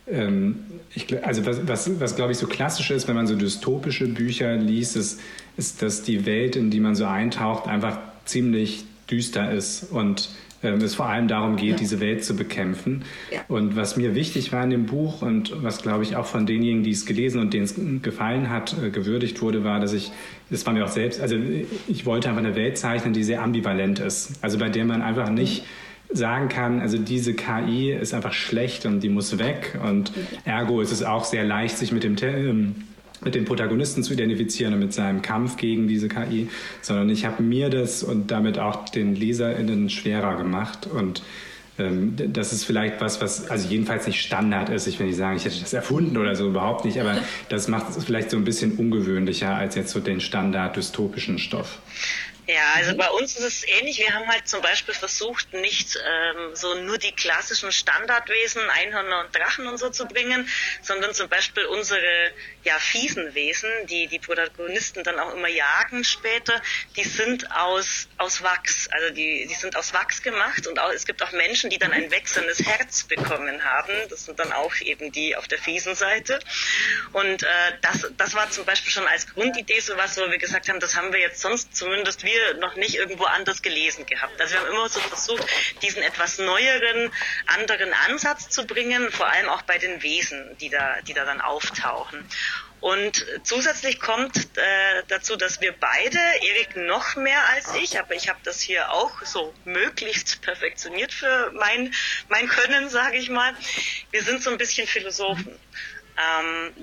[0.07, 0.59] ähm,
[0.93, 4.55] ich, also was, was, was glaube ich so klassisch ist, wenn man so dystopische Bücher
[4.57, 5.21] liest, ist,
[5.57, 10.29] ist, dass die Welt, in die man so eintaucht, einfach ziemlich düster ist und
[10.63, 11.75] ähm, es vor allem darum geht, ja.
[11.75, 13.03] diese Welt zu bekämpfen.
[13.31, 13.41] Ja.
[13.47, 16.83] Und was mir wichtig war in dem Buch und was, glaube ich, auch von denjenigen,
[16.83, 20.11] die es gelesen und denen es gefallen hat, äh, gewürdigt wurde, war, dass ich,
[20.49, 21.35] das war mir auch selbst, also
[21.87, 24.33] ich wollte einfach eine Welt zeichnen, die sehr ambivalent ist.
[24.41, 25.63] Also bei der man einfach nicht
[26.09, 30.11] sagen kann, also diese KI ist einfach schlecht und die muss weg und
[30.45, 32.75] ergo ist es auch sehr leicht, sich mit dem ähm,
[33.23, 36.49] mit dem Protagonisten zu identifizieren und mit seinem Kampf gegen diese KI,
[36.81, 41.21] sondern ich habe mir das und damit auch den LeserInnen schwerer gemacht und
[41.79, 44.85] ähm, das ist vielleicht was, was also jedenfalls nicht Standard ist.
[44.85, 47.17] Ich will nicht sagen, ich hätte das erfunden oder so, überhaupt nicht, aber
[47.49, 51.79] das macht es vielleicht so ein bisschen ungewöhnlicher als jetzt so den Standard dystopischen Stoff.
[52.45, 53.99] Ja, also bei uns ist es ähnlich.
[53.99, 59.33] Wir haben halt zum Beispiel versucht, nicht ähm, so nur die klassischen Standardwesen, Einhörner und
[59.33, 60.49] Drachen und so zu bringen,
[60.81, 62.01] sondern zum Beispiel unsere
[62.63, 66.61] ja, fiesen Wesen, die die Protagonisten dann auch immer jagen später,
[66.95, 68.87] die sind aus, aus Wachs.
[68.91, 71.91] Also die, die sind aus Wachs gemacht und auch, es gibt auch Menschen, die dann
[71.91, 73.93] ein wechselndes Herz bekommen haben.
[74.09, 76.39] Das sind dann auch eben die auf der fiesen Seite.
[77.11, 77.47] Und äh,
[77.81, 81.11] das, das war zum Beispiel schon als Grundidee sowas, wo wir gesagt haben, das haben
[81.11, 84.39] wir jetzt sonst zumindest wir noch nicht irgendwo anders gelesen gehabt.
[84.39, 85.45] Also wir haben immer so versucht,
[85.81, 87.11] diesen etwas neueren,
[87.47, 91.41] anderen Ansatz zu bringen, vor allem auch bei den Wesen, die da, die da dann
[91.41, 92.27] auftauchen.
[92.83, 98.27] Und zusätzlich kommt äh, dazu, dass wir beide, Erik noch mehr als ich, aber ich
[98.27, 101.93] habe das hier auch so möglichst perfektioniert für mein,
[102.27, 103.55] mein Können, sage ich mal.
[104.11, 105.57] Wir sind so ein bisschen Philosophen.
[106.17, 106.73] Ähm,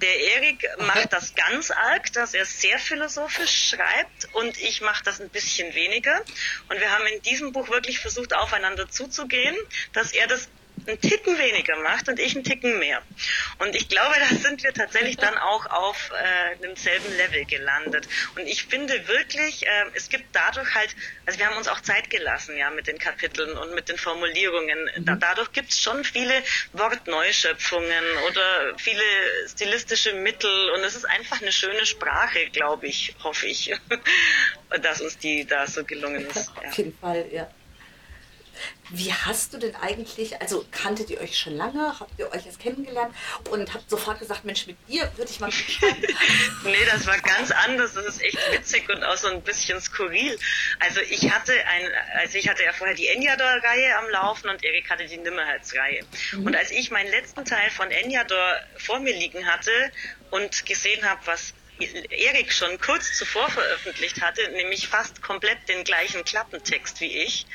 [0.00, 5.20] der Erik macht das ganz arg, dass er sehr philosophisch schreibt und ich mache das
[5.20, 6.24] ein bisschen weniger.
[6.70, 9.54] Und wir haben in diesem Buch wirklich versucht, aufeinander zuzugehen,
[9.92, 10.48] dass er das
[10.86, 13.02] einen Ticken weniger macht und ich einen Ticken mehr.
[13.58, 18.08] Und ich glaube, da sind wir tatsächlich dann auch auf äh, demselben Level gelandet.
[18.36, 20.94] Und ich finde wirklich, äh, es gibt dadurch halt,
[21.26, 24.90] also wir haben uns auch Zeit gelassen, ja, mit den Kapiteln und mit den Formulierungen.
[24.96, 25.04] Mhm.
[25.04, 29.02] Da, dadurch gibt es schon viele Wortneuschöpfungen oder viele
[29.48, 33.74] stilistische Mittel und es ist einfach eine schöne Sprache, glaube ich, hoffe ich,
[34.82, 36.50] dass uns die da so gelungen ist.
[36.62, 36.68] Ja.
[36.68, 37.50] Auf jeden Fall, ja.
[38.90, 42.58] Wie hast du denn eigentlich, also kanntet ihr euch schon lange, habt ihr euch erst
[42.58, 43.14] kennengelernt
[43.50, 45.50] und habt sofort gesagt, Mensch, mit dir würde ich mal
[46.64, 47.94] nee, das war ganz anders.
[47.94, 50.38] Das ist echt witzig und auch so ein bisschen skurril.
[50.80, 54.90] Also ich hatte ein, also ich hatte ja vorher die Enyador-Reihe am Laufen und Erik
[54.90, 56.04] hatte die Nimmerherz-Reihe.
[56.32, 56.46] Mhm.
[56.46, 59.70] Und als ich meinen letzten Teil von Enyador vor mir liegen hatte
[60.30, 66.24] und gesehen habe, was Erik schon kurz zuvor veröffentlicht hatte, nämlich fast komplett den gleichen
[66.24, 67.46] Klappentext wie ich,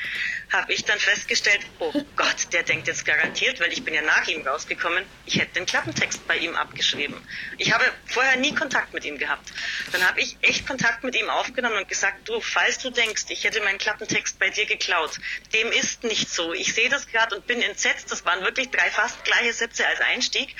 [0.51, 4.27] habe ich dann festgestellt, oh Gott, der denkt jetzt garantiert, weil ich bin ja nach
[4.27, 7.15] ihm rausgekommen, ich hätte den Klappentext bei ihm abgeschrieben.
[7.57, 9.51] Ich habe vorher nie Kontakt mit ihm gehabt.
[9.91, 13.43] Dann habe ich echt Kontakt mit ihm aufgenommen und gesagt, du, falls du denkst, ich
[13.43, 15.19] hätte meinen Klappentext bei dir geklaut,
[15.53, 16.53] dem ist nicht so.
[16.53, 18.11] Ich sehe das gerade und bin entsetzt.
[18.11, 20.55] Das waren wirklich drei fast gleiche Sätze als Einstieg.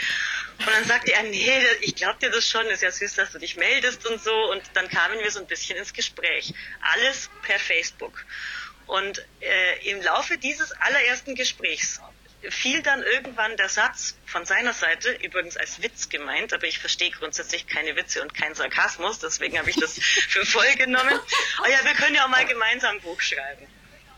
[0.60, 3.39] Und dann sagte er, nee, ich glaube dir das schon, ist ja süß, dass du
[3.39, 4.33] dich meldest und so.
[4.51, 6.53] Und dann kamen wir so ein bisschen ins Gespräch.
[6.93, 8.25] Alles per Facebook.
[8.87, 11.99] Und äh, im Laufe dieses allerersten Gesprächs
[12.49, 17.11] fiel dann irgendwann der Satz von seiner Seite, übrigens als Witz gemeint, aber ich verstehe
[17.11, 21.19] grundsätzlich keine Witze und keinen Sarkasmus, deswegen habe ich das für voll genommen.
[21.63, 23.67] Oh ja, wir können ja auch mal gemeinsam ein Buch schreiben.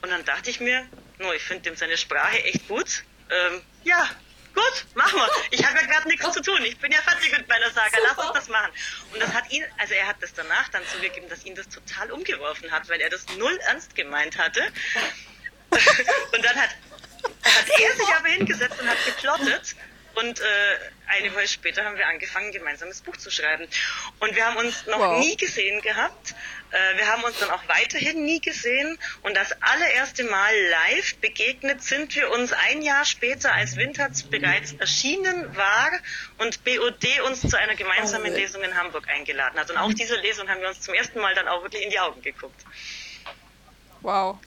[0.02, 0.86] Und dann dachte ich mir,
[1.19, 3.04] no, ich finde dem seine Sprache echt gut.
[3.30, 4.10] Ähm, ja,
[4.58, 5.30] Gut, machen wir.
[5.52, 6.63] Ich habe ja gerade nichts zu tun.
[6.65, 7.96] Ich bin ja fertig mit meiner Saga.
[8.04, 8.72] Lass uns das machen.
[9.13, 12.12] Und das hat ihn, also er hat das danach dann zugegeben, dass ihn das total
[12.12, 14.62] umgeworfen hat, weil er das null ernst gemeint hatte.
[15.70, 16.70] Und dann hat,
[17.43, 19.76] hat er sich aber hingesetzt und hat geplottet.
[20.15, 20.43] Und äh,
[21.08, 23.67] eine Woche später haben wir angefangen, ein gemeinsames Buch zu schreiben.
[24.20, 25.20] Und wir haben uns noch wow.
[25.20, 26.34] nie gesehen gehabt.
[26.72, 31.84] Äh, wir haben uns dann auch weiterhin nie gesehen und das allererste Mal live begegnet
[31.84, 35.92] sind wir uns ein Jahr später, als Winterz bereits erschienen war
[36.40, 39.70] und BOD uns zu einer gemeinsamen Lesung in Hamburg eingeladen hat.
[39.72, 42.00] Und auf diese Lesung haben wir uns zum ersten Mal dann auch wirklich in die
[42.00, 42.66] Augen geguckt.
[44.02, 44.38] Wow.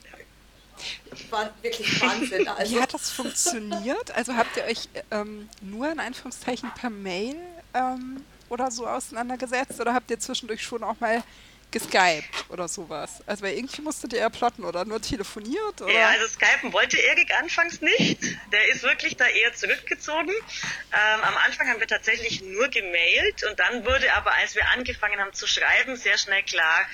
[1.31, 2.49] War wirklich Wahnsinn.
[2.49, 2.73] Also.
[2.77, 4.11] Wie hat das funktioniert?
[4.13, 7.37] Also habt ihr euch ähm, nur in Anführungszeichen per Mail
[7.75, 11.23] ähm, oder so auseinandergesetzt oder habt ihr zwischendurch schon auch mal
[11.71, 13.23] geskypt oder sowas.
[13.27, 15.93] Also weil irgendwie musstet ihr ja plotten oder nur telefoniert oder?
[15.93, 18.23] Ja, also skypen wollte Erik anfangs nicht.
[18.53, 20.31] Der ist wirklich da eher zurückgezogen.
[20.31, 25.19] Ähm, am Anfang haben wir tatsächlich nur gemailt und dann wurde aber, als wir angefangen
[25.21, 26.87] haben zu schreiben, sehr schnell klar,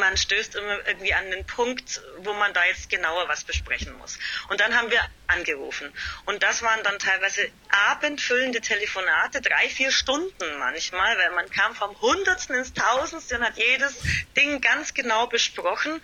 [0.00, 4.18] man stößt immer irgendwie an den Punkt, wo man da jetzt genauer was besprechen muss.
[4.48, 5.92] Und dann haben wir angerufen.
[6.24, 7.50] Und das waren dann teilweise
[7.90, 13.56] abendfüllende Telefonate, drei, vier Stunden manchmal, weil man kam vom Hundertsten ins Tausendste und hat
[13.56, 13.96] jedes
[14.36, 16.00] Ding ganz genau besprochen.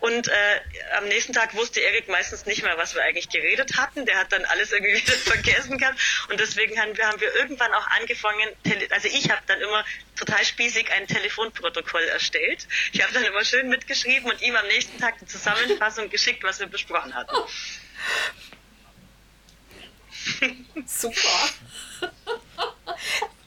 [0.00, 0.60] Und äh,
[0.96, 4.06] am nächsten Tag wusste Erik meistens nicht mehr, was wir eigentlich geredet hatten.
[4.06, 5.98] Der hat dann alles irgendwie wieder vergessen gehabt.
[6.28, 8.48] Und deswegen haben wir, haben wir irgendwann auch angefangen,
[8.90, 9.84] also ich habe dann immer
[10.16, 12.68] total spießig ein Telefonprotokoll erstellt.
[12.92, 16.60] Ich habe dann immer schön mitgeschrieben und ihm am nächsten Tag die Zusammenfassung geschickt, was
[16.60, 17.34] wir besprochen hatten.
[20.86, 21.50] Super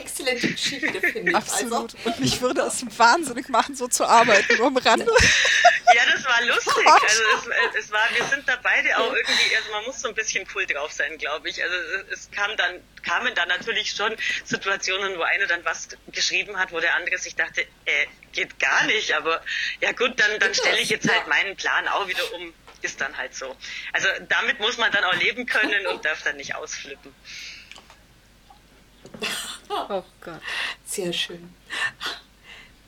[0.00, 1.36] exzellente Geschichte, finde ich.
[1.36, 1.94] Absolut.
[1.94, 1.96] Also.
[2.04, 5.06] Und mich würde es wahnsinnig machen, so zu arbeiten, nur am Rande.
[5.94, 6.74] Ja, das war lustig.
[7.08, 7.22] Also
[7.74, 10.46] es, es, war, wir sind da beide auch irgendwie, also man muss so ein bisschen
[10.54, 11.62] cool drauf sein, glaube ich.
[11.62, 11.74] Also
[12.10, 16.80] es, kam dann, kamen dann natürlich schon Situationen, wo einer dann was geschrieben hat, wo
[16.80, 19.42] der andere sich dachte, äh, geht gar nicht, aber
[19.80, 22.52] ja gut, dann, dann stelle ich jetzt halt meinen Plan auch wieder um.
[22.80, 23.56] Ist dann halt so.
[23.92, 27.12] Also damit muss man dann auch leben können und darf dann nicht ausflippen.
[29.90, 30.40] Oh Gott.
[30.84, 31.54] Sehr schön.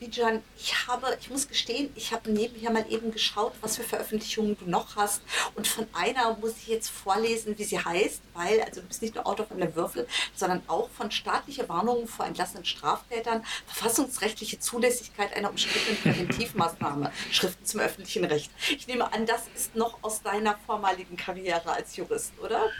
[0.01, 4.57] Bijan, ich habe, ich muss gestehen, ich habe nebenher mal eben geschaut, was für Veröffentlichungen
[4.57, 5.21] du noch hast.
[5.53, 9.13] Und von einer muss ich jetzt vorlesen, wie sie heißt, weil, also du bist nicht
[9.13, 15.35] nur Autor von der Würfel, sondern auch von staatliche Warnungen vor entlassenen Straftätern, verfassungsrechtliche Zulässigkeit
[15.35, 18.49] einer umstrittenen Präventivmaßnahme, Schriften zum öffentlichen Recht.
[18.71, 22.71] Ich nehme an, das ist noch aus deiner vormaligen Karriere als Jurist, oder?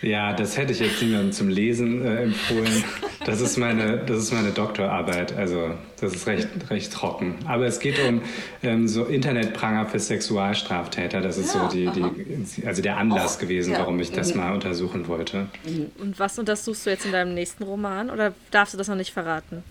[0.00, 2.84] Ja, das hätte ich jetzt niemandem zum Lesen äh, empfohlen.
[3.24, 7.34] Das ist, meine, das ist meine Doktorarbeit, also das ist recht, recht trocken.
[7.46, 8.22] Aber es geht um
[8.62, 11.20] ähm, so Internetpranger für Sexualstraftäter.
[11.20, 13.80] Das ist ja, so die, die, also der Anlass Auch, gewesen, ja.
[13.80, 14.40] warum ich das mhm.
[14.40, 15.48] mal untersuchen wollte.
[15.64, 15.90] Mhm.
[15.98, 19.12] Und was untersuchst du jetzt in deinem nächsten Roman oder darfst du das noch nicht
[19.12, 19.64] verraten?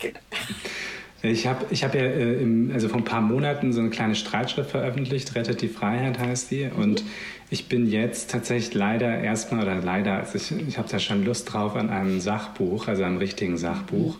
[1.22, 4.14] Ich habe ich hab ja äh, im, also vor ein paar Monaten so eine kleine
[4.14, 6.68] Streitschrift veröffentlicht, Rettet die Freiheit heißt die.
[6.76, 7.02] Und
[7.50, 11.52] ich bin jetzt tatsächlich leider erstmal, oder leider, also ich, ich habe da schon Lust
[11.52, 14.16] drauf an einem Sachbuch, also einem richtigen Sachbuch,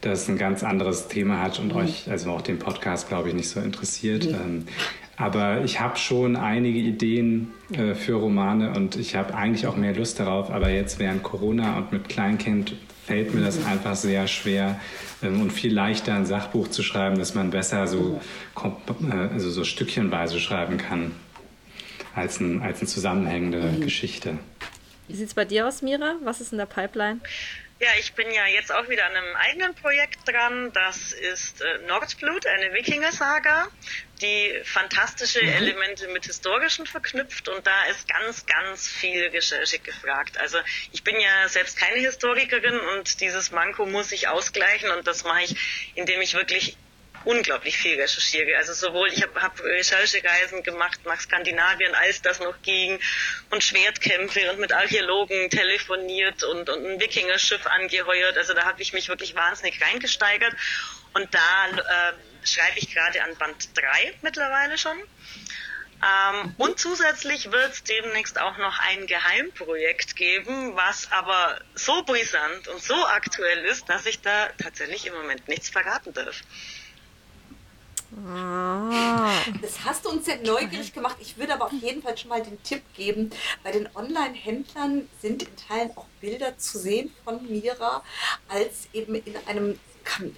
[0.00, 3.48] das ein ganz anderes Thema hat und euch, also auch den Podcast, glaube ich, nicht
[3.48, 4.26] so interessiert.
[4.26, 4.64] Ähm,
[5.16, 9.94] aber ich habe schon einige Ideen äh, für Romane und ich habe eigentlich auch mehr
[9.94, 10.50] Lust darauf.
[10.50, 12.74] Aber jetzt während Corona und mit Kleinkind
[13.06, 14.80] fällt mir das einfach sehr schwer
[15.22, 18.20] ähm, und viel leichter ein Sachbuch zu schreiben, dass man besser so,
[18.56, 21.12] äh, also so stückchenweise schreiben kann
[22.14, 23.80] als, ein, als eine zusammenhängende mhm.
[23.80, 24.38] Geschichte.
[25.08, 26.16] Wie sieht es bei dir aus, Mira?
[26.22, 27.20] Was ist in der Pipeline?
[27.82, 30.72] Ja, ich bin ja jetzt auch wieder an einem eigenen Projekt dran.
[30.72, 33.66] Das ist äh, Nordblut, eine Wikinger-Saga,
[34.20, 35.48] die fantastische mhm.
[35.48, 40.38] Elemente mit historischen verknüpft und da ist ganz, ganz viel Recherche gefragt.
[40.38, 40.58] Also
[40.92, 45.42] ich bin ja selbst keine Historikerin und dieses Manko muss ich ausgleichen und das mache
[45.42, 46.76] ich, indem ich wirklich
[47.24, 48.56] unglaublich viel recherchiere.
[48.56, 52.98] Also sowohl, ich habe hab Recherchereisen gemacht nach Skandinavien, als das noch ging,
[53.50, 58.36] und Schwertkämpfe und mit Archäologen telefoniert und, und ein Wikingerschiff angeheuert.
[58.36, 60.54] Also da habe ich mich wirklich wahnsinnig reingesteigert.
[61.14, 64.98] Und da äh, schreibe ich gerade an Band 3 mittlerweile schon.
[66.02, 72.66] Ähm, und zusätzlich wird es demnächst auch noch ein Geheimprojekt geben, was aber so brisant
[72.68, 76.42] und so aktuell ist, dass ich da tatsächlich im Moment nichts verraten darf.
[78.26, 79.30] Ah.
[79.62, 81.16] Das hast du uns sehr neugierig gemacht.
[81.20, 83.30] Ich würde aber auf jeden Fall schon mal den Tipp geben,
[83.62, 88.02] bei den Online-Händlern sind in Teilen auch Bilder zu sehen von Mira
[88.48, 89.78] als eben in einem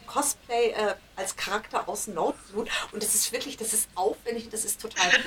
[0.06, 4.80] Cosplay äh, als Charakter aus Nordblut und das ist wirklich, das ist aufwendig, das ist
[4.80, 5.10] total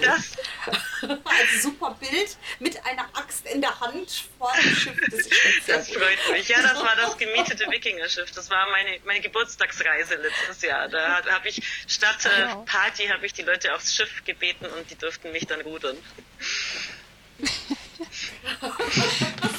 [1.02, 1.19] cool.
[1.23, 4.97] also super Bild mit einer Axt in der Hand vor dem Schiff.
[5.10, 5.30] Das,
[5.65, 6.47] das freut mich.
[6.50, 8.32] Ja, das war das gemietete Wikinger-Schiff.
[8.32, 10.88] Das war meine, meine Geburtstagsreise letztes Jahr.
[10.89, 14.95] Da habe ich statt äh, Party habe ich die Leute aufs Schiff gebeten und die
[14.95, 15.97] durften mich dann rudern.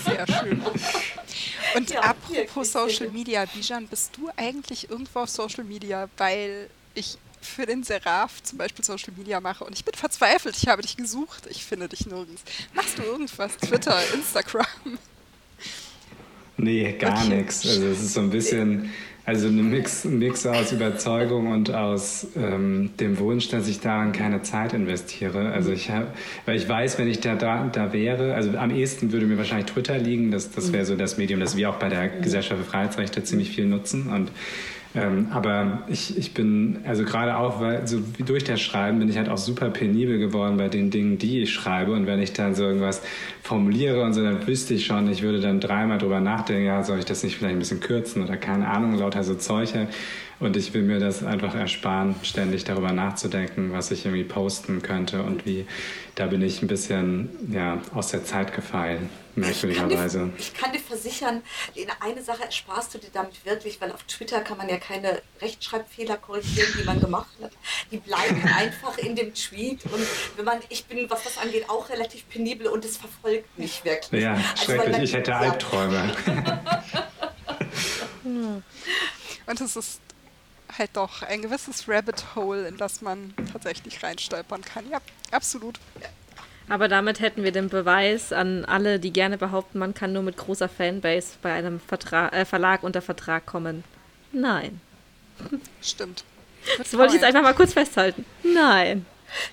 [0.05, 0.63] Sehr schön.
[1.75, 6.09] Und ja, apropos Social Media, Bijan, bist du eigentlich irgendwo auf Social Media?
[6.17, 10.57] Weil ich für den Seraph zum Beispiel Social Media mache und ich bin verzweifelt.
[10.57, 12.43] Ich habe dich gesucht, ich finde dich nirgends.
[12.75, 13.57] Machst du irgendwas?
[13.59, 14.67] Twitter, Instagram?
[16.57, 17.37] Nee, gar okay.
[17.37, 17.67] nichts.
[17.67, 18.93] Also es ist so ein bisschen
[19.29, 24.41] also ein Mix, Mix aus Überzeugung und aus ähm, dem Wunsch, dass ich daran keine
[24.41, 25.53] Zeit investiere.
[25.53, 26.07] Also ich habe,
[26.47, 29.67] weil ich weiß, wenn ich da, da, da wäre, also am ehesten würde mir wahrscheinlich
[29.67, 30.31] Twitter liegen.
[30.31, 33.51] Das, das wäre so das Medium, das wir auch bei der Gesellschaft für Freiheitsrechte ziemlich
[33.51, 34.11] viel nutzen.
[34.11, 34.33] Und
[35.01, 39.09] ähm, aber ich, ich bin, also gerade auch, weil so wie durch das Schreiben bin
[39.09, 41.93] ich halt auch super penibel geworden bei den Dingen, die ich schreibe.
[41.93, 43.03] Und wenn ich dann so irgendwas
[43.43, 46.99] formuliere und so, dann wüsste ich schon, ich würde dann dreimal drüber nachdenken, ja, soll
[46.99, 49.87] ich das nicht vielleicht ein bisschen kürzen oder keine Ahnung, lauter so Zeuche.
[50.41, 55.23] Und ich will mir das einfach ersparen, ständig darüber nachzudenken, was ich irgendwie posten könnte
[55.23, 55.67] und wie.
[56.15, 59.09] Da bin ich ein bisschen ja, aus der Zeit gefallen,
[59.39, 60.31] merkwürdigerweise.
[60.37, 61.43] Ich, ich kann dir versichern,
[62.01, 66.17] eine Sache ersparst du dir damit wirklich, weil auf Twitter kann man ja keine Rechtschreibfehler
[66.17, 67.53] korrigieren, die man gemacht hat.
[67.91, 69.85] Die bleiben einfach in dem Tweet.
[69.85, 73.85] Und wenn man, ich bin, was das angeht, auch relativ penibel und es verfolgt mich
[73.85, 74.23] wirklich.
[74.23, 74.93] Ja, also, schrecklich.
[74.93, 75.39] Man, ich hätte ja.
[75.39, 76.17] Albträume.
[79.47, 80.01] und es ist
[80.77, 84.89] halt doch ein gewisses Rabbit Hole, in das man tatsächlich reinstolpern kann.
[84.91, 85.79] Ja, absolut.
[86.69, 90.37] Aber damit hätten wir den Beweis an alle, die gerne behaupten, man kann nur mit
[90.37, 93.85] großer Fanbase bei einem Vertra äh, Verlag unter Vertrag kommen.
[94.33, 94.81] Nein.
[95.81, 96.25] Stimmt.
[96.77, 98.25] Das wollte ich jetzt einfach mal kurz festhalten.
[98.43, 99.07] Nein.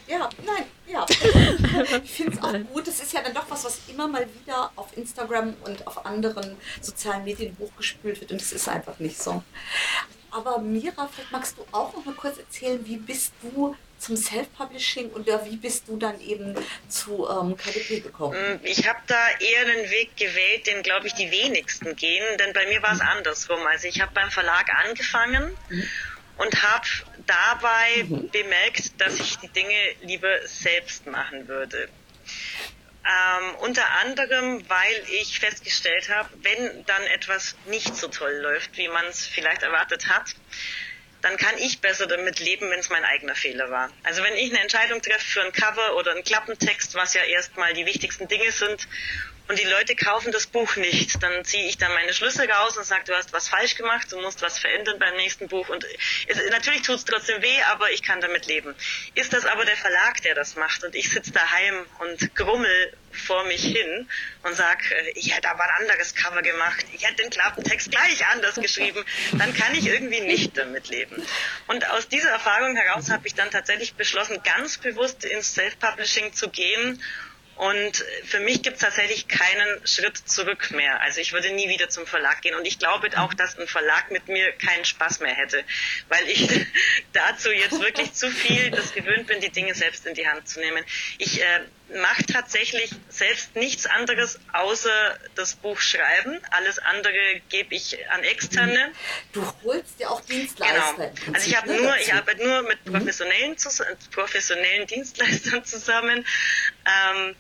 [0.08, 1.06] Ja, nein, ja.
[2.04, 2.88] ich finde es auch gut.
[2.88, 6.56] Es ist ja dann doch was, was immer mal wieder auf Instagram und auf anderen
[6.82, 9.44] sozialen Medien hochgespült wird und es ist einfach nicht so.
[10.32, 15.10] Aber Mira, vielleicht magst du auch noch mal kurz erzählen, wie bist du zum Self-Publishing
[15.12, 16.56] und ja, wie bist du dann eben
[16.88, 18.36] zu ähm, KDP gekommen?
[18.36, 22.54] Mm, ich habe da eher einen Weg gewählt, den glaube ich die wenigsten gehen, denn
[22.54, 23.08] bei mir war es mhm.
[23.08, 23.60] andersrum.
[23.68, 25.90] Also ich habe beim Verlag angefangen mhm.
[26.38, 26.88] und habe
[27.26, 28.30] dabei mhm.
[28.30, 31.90] bemerkt, dass ich die Dinge lieber selbst machen würde.
[33.06, 38.88] Ähm, unter anderem, weil ich festgestellt habe, wenn dann etwas nicht so toll läuft, wie
[38.88, 40.36] man es vielleicht erwartet hat,
[41.26, 43.92] dann kann ich besser damit leben, wenn es mein eigener Fehler war.
[44.04, 47.74] Also wenn ich eine Entscheidung treffe für ein Cover oder einen Klappentext, was ja erstmal
[47.74, 48.88] die wichtigsten Dinge sind,
[49.48, 52.84] und die Leute kaufen das Buch nicht, dann ziehe ich da meine Schlüsse raus und
[52.84, 55.70] sage, du hast was falsch gemacht, du musst was verändern beim nächsten Buch.
[55.70, 55.86] Und
[56.28, 58.74] es, natürlich tut es trotzdem weh, aber ich kann damit leben.
[59.14, 63.46] Ist das aber der Verlag, der das macht und ich sitze daheim und grummel vor
[63.46, 64.10] mich hin
[64.44, 68.26] und sage, äh, ich hätte aber ein anderes Cover gemacht, ich hätte den Klappentext gleich
[68.28, 71.24] anders geschrieben, dann kann ich irgendwie nicht damit leben.
[71.68, 76.50] Und aus dieser Erfahrung heraus habe ich dann tatsächlich beschlossen, ganz bewusst ins Self-Publishing zu
[76.50, 77.02] gehen
[77.56, 81.02] und für mich gibt es tatsächlich keinen Schritt zurück mehr.
[81.02, 82.54] Also ich würde nie wieder zum Verlag gehen.
[82.56, 85.64] Und ich glaube auch, dass ein Verlag mit mir keinen Spaß mehr hätte,
[86.10, 86.50] weil ich
[87.14, 90.60] dazu jetzt wirklich zu viel das gewöhnt bin, die Dinge selbst in die Hand zu
[90.60, 90.84] nehmen.
[91.18, 91.62] Ich äh,
[91.94, 96.40] mache tatsächlich selbst nichts anderes außer das Buch schreiben.
[96.52, 98.92] Alles andere gebe ich an Externe.
[99.34, 100.94] Du holst ja auch Dienstleister.
[100.98, 101.34] Genau.
[101.34, 102.94] Also ich habe ne, nur, ich arbeite nur mit mhm.
[102.94, 103.56] professionellen,
[104.12, 106.26] professionellen Dienstleistern zusammen.
[106.86, 107.36] Ähm,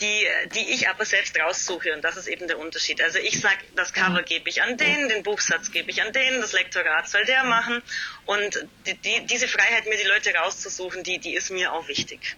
[0.00, 3.00] die, die ich aber selbst raussuche und das ist eben der Unterschied.
[3.00, 6.40] Also ich sage, das Cover gebe ich an den, den Buchsatz gebe ich an den,
[6.40, 7.80] das Lektorat soll der machen
[8.26, 12.36] und die, die, diese Freiheit, mir die Leute rauszusuchen, die, die ist mir auch wichtig.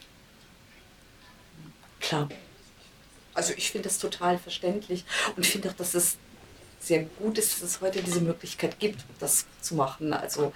[2.11, 2.29] Klar.
[3.35, 5.05] Also ich finde das total verständlich
[5.37, 6.19] und finde auch, dass es
[6.81, 10.13] sehr gut ist, dass es heute diese Möglichkeit gibt, das zu machen.
[10.13, 10.53] Also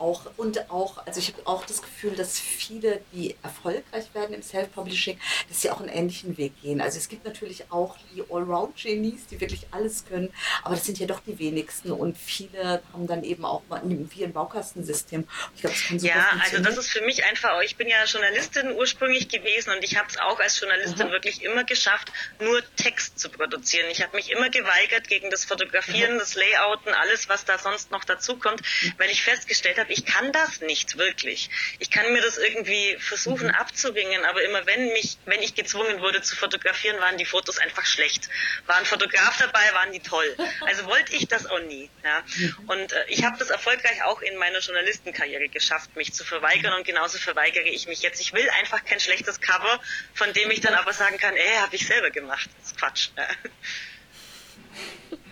[0.00, 4.42] auch und auch, also ich habe auch das Gefühl, dass viele, die erfolgreich werden im
[4.42, 6.80] Self-Publishing, dass sie auch einen ähnlichen Weg gehen.
[6.80, 10.32] Also es gibt natürlich auch die Allround-Genies, die wirklich alles können,
[10.62, 14.24] aber das sind ja doch die wenigsten und viele haben dann eben auch mal wie
[14.24, 15.26] ein Baukastensystem.
[15.54, 18.04] Ich glaube, das kann super Ja, also das ist für mich einfach, ich bin ja
[18.04, 21.12] Journalistin ursprünglich gewesen und ich habe es auch als Journalistin Aha.
[21.12, 23.86] wirklich immer geschafft, nur Text zu produzieren.
[23.90, 26.18] Ich habe mich immer geweigert gegen das Fotografieren, Aha.
[26.20, 28.94] das Layouten, alles, was da sonst noch dazu kommt, mhm.
[28.98, 31.50] weil ich festgestellt habe, ich kann das nicht wirklich.
[31.78, 33.54] Ich kann mir das irgendwie versuchen mhm.
[33.54, 37.84] abzuringen, aber immer wenn mich, wenn ich gezwungen wurde zu fotografieren, waren die Fotos einfach
[37.84, 38.28] schlecht.
[38.66, 40.36] War ein Fotograf dabei, waren die toll.
[40.66, 41.90] Also wollte ich das auch nie.
[42.04, 42.22] Ja.
[42.36, 42.68] Mhm.
[42.68, 46.84] Und äh, ich habe das erfolgreich auch in meiner Journalistenkarriere geschafft, mich zu verweigern und
[46.86, 48.20] genauso verweigere ich mich jetzt.
[48.20, 49.80] Ich will einfach kein schlechtes Cover,
[50.14, 52.48] von dem ich dann aber sagen kann, ey, habe ich selber gemacht.
[52.58, 53.08] Das ist Quatsch.
[53.16, 53.26] Ja.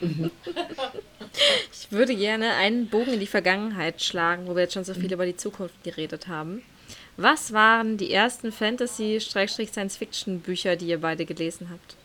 [1.73, 5.13] Ich würde gerne einen Bogen in die Vergangenheit schlagen, wo wir jetzt schon so viel
[5.13, 6.63] über die Zukunft geredet haben.
[7.17, 11.97] Was waren die ersten Fantasy-Science-Fiction-Bücher, die ihr beide gelesen habt?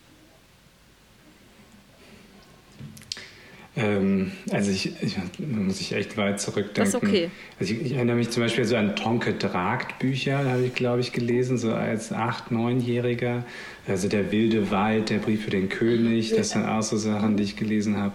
[3.76, 6.76] Ähm, also ich, ich, muss ich echt weit zurückdenken.
[6.76, 7.32] Das ist okay.
[7.60, 11.02] Also ich, ich, erinnere mich zum Beispiel so an Tonke Dragt Bücher, habe ich glaube
[11.02, 13.44] ich gelesen, so als acht, neunjähriger.
[13.88, 17.44] Also der wilde Wald, der Brief für den König, das sind auch so Sachen, die
[17.44, 18.14] ich gelesen habe.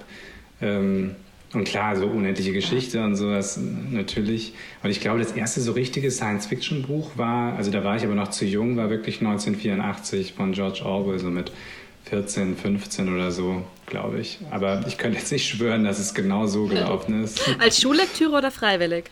[0.61, 1.17] Ähm,
[1.55, 3.59] und klar, so unendliche Geschichte und sowas
[3.91, 4.53] natürlich.
[4.83, 8.29] Und ich glaube, das erste so richtige Science-Fiction-Buch war, also da war ich aber noch
[8.29, 11.51] zu jung, war wirklich 1984 von George Orwell, so mit
[12.11, 14.39] 14, 15 oder so, glaube ich.
[14.51, 17.41] Aber ich könnte jetzt nicht schwören, dass es genau so gelaufen ist.
[17.59, 19.05] Als Schullektüre oder freiwillig?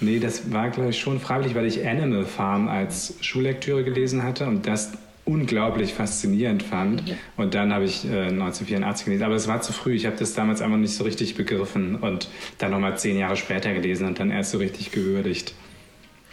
[0.00, 4.46] Nee, das war, glaube ich, schon freiwillig, weil ich Animal Farm als Schullektüre gelesen hatte
[4.46, 4.92] und das
[5.24, 7.08] unglaublich faszinierend fand.
[7.08, 7.14] Ja.
[7.36, 9.24] Und dann habe ich äh, 1984 gelesen.
[9.24, 9.94] Aber es war zu früh.
[9.94, 13.72] Ich habe das damals einfach nicht so richtig begriffen und dann nochmal zehn Jahre später
[13.72, 15.54] gelesen und dann erst so richtig gewürdigt.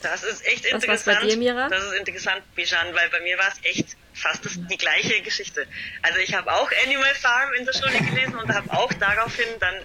[0.02, 0.88] Das ist echt interessant.
[0.88, 1.68] Was bei dir, Mira?
[1.70, 5.68] Das ist interessant, Bijan, weil bei mir war es echt fast das, die gleiche Geschichte.
[6.01, 9.76] Also ich habe auch Animal Farm in der Schule gelesen und habe auch daraufhin dann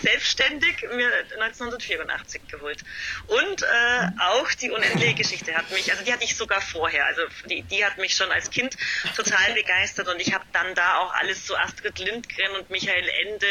[0.00, 1.10] selbstständig mir
[1.40, 2.82] 1984 geholt.
[3.26, 7.22] Und äh, auch die unendliche Geschichte hat mich, also die hatte ich sogar vorher, also
[7.46, 8.76] die, die hat mich schon als Kind
[9.16, 13.46] total begeistert und ich habe dann da auch alles so Astrid Lindgren und Michael Ende,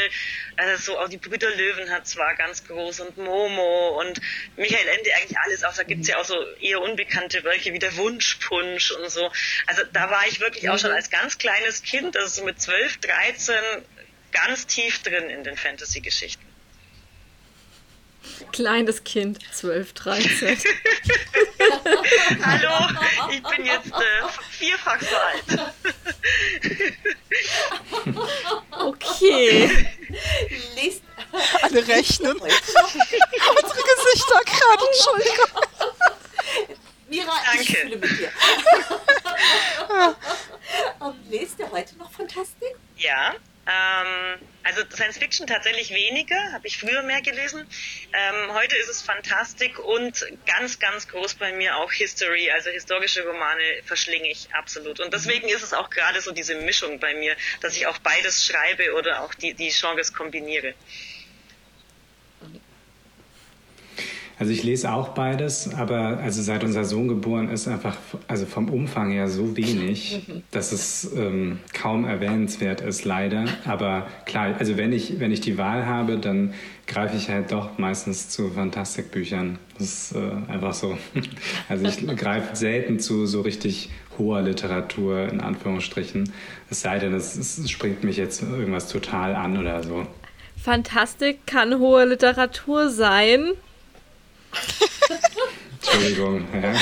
[0.58, 4.20] also so auch die Brüder Löwen hat zwar ganz groß und Momo und
[4.56, 7.96] Michael Ende eigentlich alles, auch da gibt's ja auch so eher unbekannte Werke wie der
[7.98, 9.32] Wunschpunsch und so.
[9.68, 12.98] Also da war ich wirklich auch schon als ganz kleines Kind, also so mit 12,
[12.98, 13.56] 13,
[14.32, 16.44] ganz tief drin in den Fantasy-Geschichten.
[18.52, 20.58] Kleines Kind, 12, 13.
[22.44, 22.90] Hallo,
[23.32, 25.74] ich bin jetzt äh, vierfach so alt.
[28.72, 29.88] okay.
[30.76, 31.02] Lest
[31.62, 32.34] alle rechnen.
[32.34, 32.54] Unsere
[33.82, 35.63] Gesichter gerade, Entschuldigung.
[37.14, 37.62] Mira, Danke.
[37.62, 38.32] ich fühle mit dir.
[41.00, 42.76] um, lest ihr heute noch Fantastik?
[42.98, 43.36] Ja.
[43.66, 47.68] Ähm, also Science Fiction tatsächlich weniger, habe ich früher mehr gelesen.
[48.14, 53.24] Ähm, heute ist es Fantastik und ganz, ganz groß bei mir auch History, also historische
[53.24, 55.00] Romane verschlinge ich absolut.
[55.00, 58.44] Und deswegen ist es auch gerade so diese Mischung bei mir, dass ich auch beides
[58.44, 60.74] schreibe oder auch die, die Genres kombiniere.
[64.40, 67.96] Also ich lese auch beides, aber also seit unser Sohn geboren ist, einfach
[68.28, 73.46] also vom Umfang her so wenig, dass es ähm, kaum erwähnenswert ist, leider.
[73.66, 76.54] Aber klar, also wenn ich, wenn ich die Wahl habe, dann
[76.88, 79.60] greife ich halt doch meistens zu Fantastikbüchern.
[79.78, 80.98] Das ist äh, einfach so.
[81.70, 86.32] Also ich greife selten zu so richtig hoher Literatur, in Anführungsstrichen.
[86.70, 90.06] Es sei denn, es, es springt mich jetzt irgendwas total an oder so.
[90.62, 93.52] Fantastik kann hohe Literatur sein.
[95.82, 96.48] Entschuldigung.
[96.54, 96.72] Ja.
[96.72, 96.78] ja.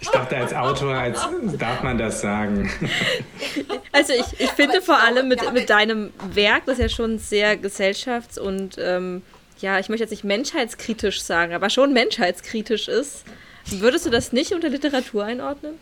[0.00, 1.26] Ich dachte, als Autor als,
[1.58, 2.70] darf man das sagen.
[3.90, 8.38] Also ich, ich finde vor allem mit, mit deinem Werk, das ja schon sehr gesellschafts-
[8.38, 9.22] und ähm,
[9.60, 13.24] ja, ich möchte jetzt nicht menschheitskritisch sagen, aber schon menschheitskritisch ist,
[13.66, 15.74] würdest du das nicht unter Literatur einordnen?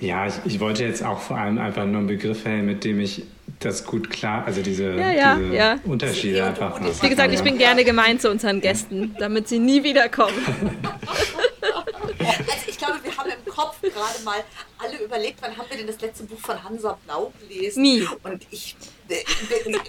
[0.00, 3.00] Ja, ich, ich wollte jetzt auch vor allem einfach nur einen Begriff wählen, mit dem
[3.00, 3.22] ich
[3.60, 5.78] das gut klar, also diese, ja, ja, diese ja.
[5.84, 6.80] Unterschiede einfach.
[6.80, 6.92] Machen.
[7.00, 10.34] Wie gesagt, ich bin gerne gemein zu unseren Gästen, damit sie nie wiederkommen.
[12.20, 14.38] Also ich glaube, wir haben im Kopf gerade mal
[14.78, 17.82] alle überlegt, wann haben wir denn das letzte Buch von Hansa Blau gelesen?
[17.82, 18.06] Nie.
[18.22, 18.76] Und ich,
[19.08, 19.26] ich,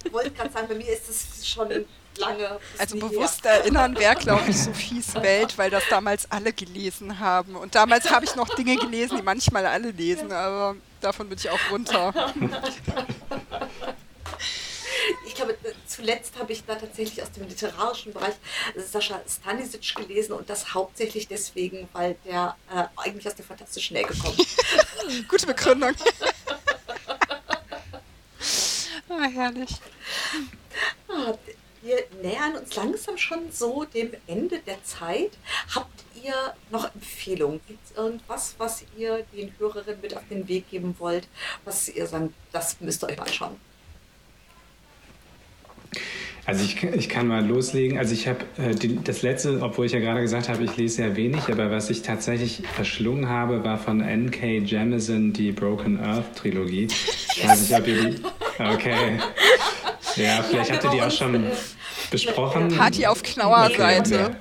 [0.05, 1.69] ich wollte gerade sagen, bei mir ist es schon
[2.17, 2.59] lange.
[2.77, 3.61] Also bewusst her.
[3.61, 7.55] erinnern wäre, glaube ich, Sophies Welt, weil das damals alle gelesen haben.
[7.55, 11.49] Und damals habe ich noch Dinge gelesen, die manchmal alle lesen, aber davon bin ich
[11.49, 12.13] auch runter.
[15.25, 18.33] Ich glaube, zuletzt habe ich da tatsächlich aus dem literarischen Bereich
[18.75, 24.13] Sascha Stanisic gelesen und das hauptsächlich deswegen, weil der äh, eigentlich aus der fantastischen Ecke
[24.17, 24.37] kommt.
[25.27, 25.91] Gute Begründung.
[29.09, 29.69] ah, herrlich.
[31.07, 31.33] Ah,
[31.81, 35.31] wir nähern uns langsam schon so dem Ende der Zeit.
[35.73, 36.33] Habt ihr
[36.71, 37.61] noch Empfehlungen?
[37.67, 41.27] Gibt es irgendwas, was ihr den Hörerinnen mit auf den Weg geben wollt,
[41.65, 43.59] was ihr sagt, das müsst ihr euch anschauen?
[46.49, 47.99] Also ich, ich kann mal loslegen.
[47.99, 48.73] Also ich habe äh,
[49.03, 52.01] das letzte, obwohl ich ja gerade gesagt habe, ich lese sehr wenig, aber was ich
[52.01, 54.57] tatsächlich verschlungen habe, war von N.K.
[54.57, 56.87] Jemisin die Broken Earth Trilogie.
[57.35, 58.15] Ich weiß nicht, ob ihr die...
[58.57, 59.19] Okay.
[60.15, 61.45] Ja, vielleicht habt ihr die auch schon
[62.09, 62.69] besprochen.
[62.69, 64.35] Party auf Knauer-Seite.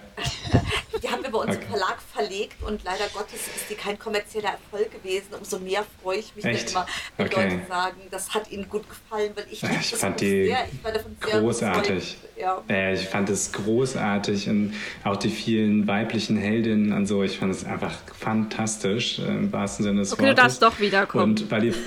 [1.03, 1.64] Die haben wir bei uns okay.
[1.64, 5.29] im Verlag verlegt und leider Gottes ist die kein kommerzieller Erfolg gewesen.
[5.39, 6.75] Umso mehr freue ich mich, Echt?
[6.75, 6.87] wenn immer
[7.19, 7.45] okay.
[7.45, 12.16] Leute sagen, das hat ihnen gut gefallen, weil ich, ich fand die sehr, ich großartig.
[12.37, 12.62] Ja.
[12.69, 12.93] ja.
[12.93, 17.23] ich fand es großartig und auch die vielen weiblichen Heldinnen und so.
[17.23, 20.33] Ich fand es einfach fantastisch im wahrsten Sinne des okay, Wortes.
[20.33, 21.25] Okay, du darfst doch wiederkommen.
[21.25, 21.75] Und weil die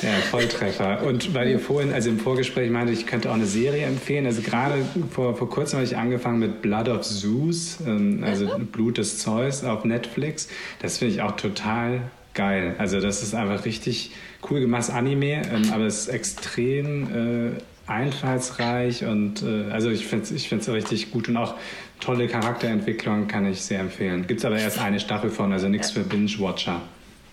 [0.03, 1.03] Ja, Volltreffer.
[1.05, 4.25] Und weil ihr vorhin, also im Vorgespräch meinte, ich könnte auch eine Serie empfehlen.
[4.25, 8.97] Also gerade vor, vor kurzem habe ich angefangen mit Blood of Zeus, ähm, also Blut
[8.97, 10.49] des Zeus auf Netflix.
[10.81, 12.01] Das finde ich auch total
[12.33, 12.75] geil.
[12.77, 14.11] Also das ist einfach richtig
[14.49, 20.25] cool gemacht, Anime, ähm, aber es ist extrem äh, einfallsreich und äh, also ich finde
[20.25, 21.55] es ich find's richtig gut und auch
[21.99, 24.27] tolle Charakterentwicklung kann ich sehr empfehlen.
[24.27, 26.81] Gibt es aber erst eine Staffel von, also nichts für Binge-Watcher.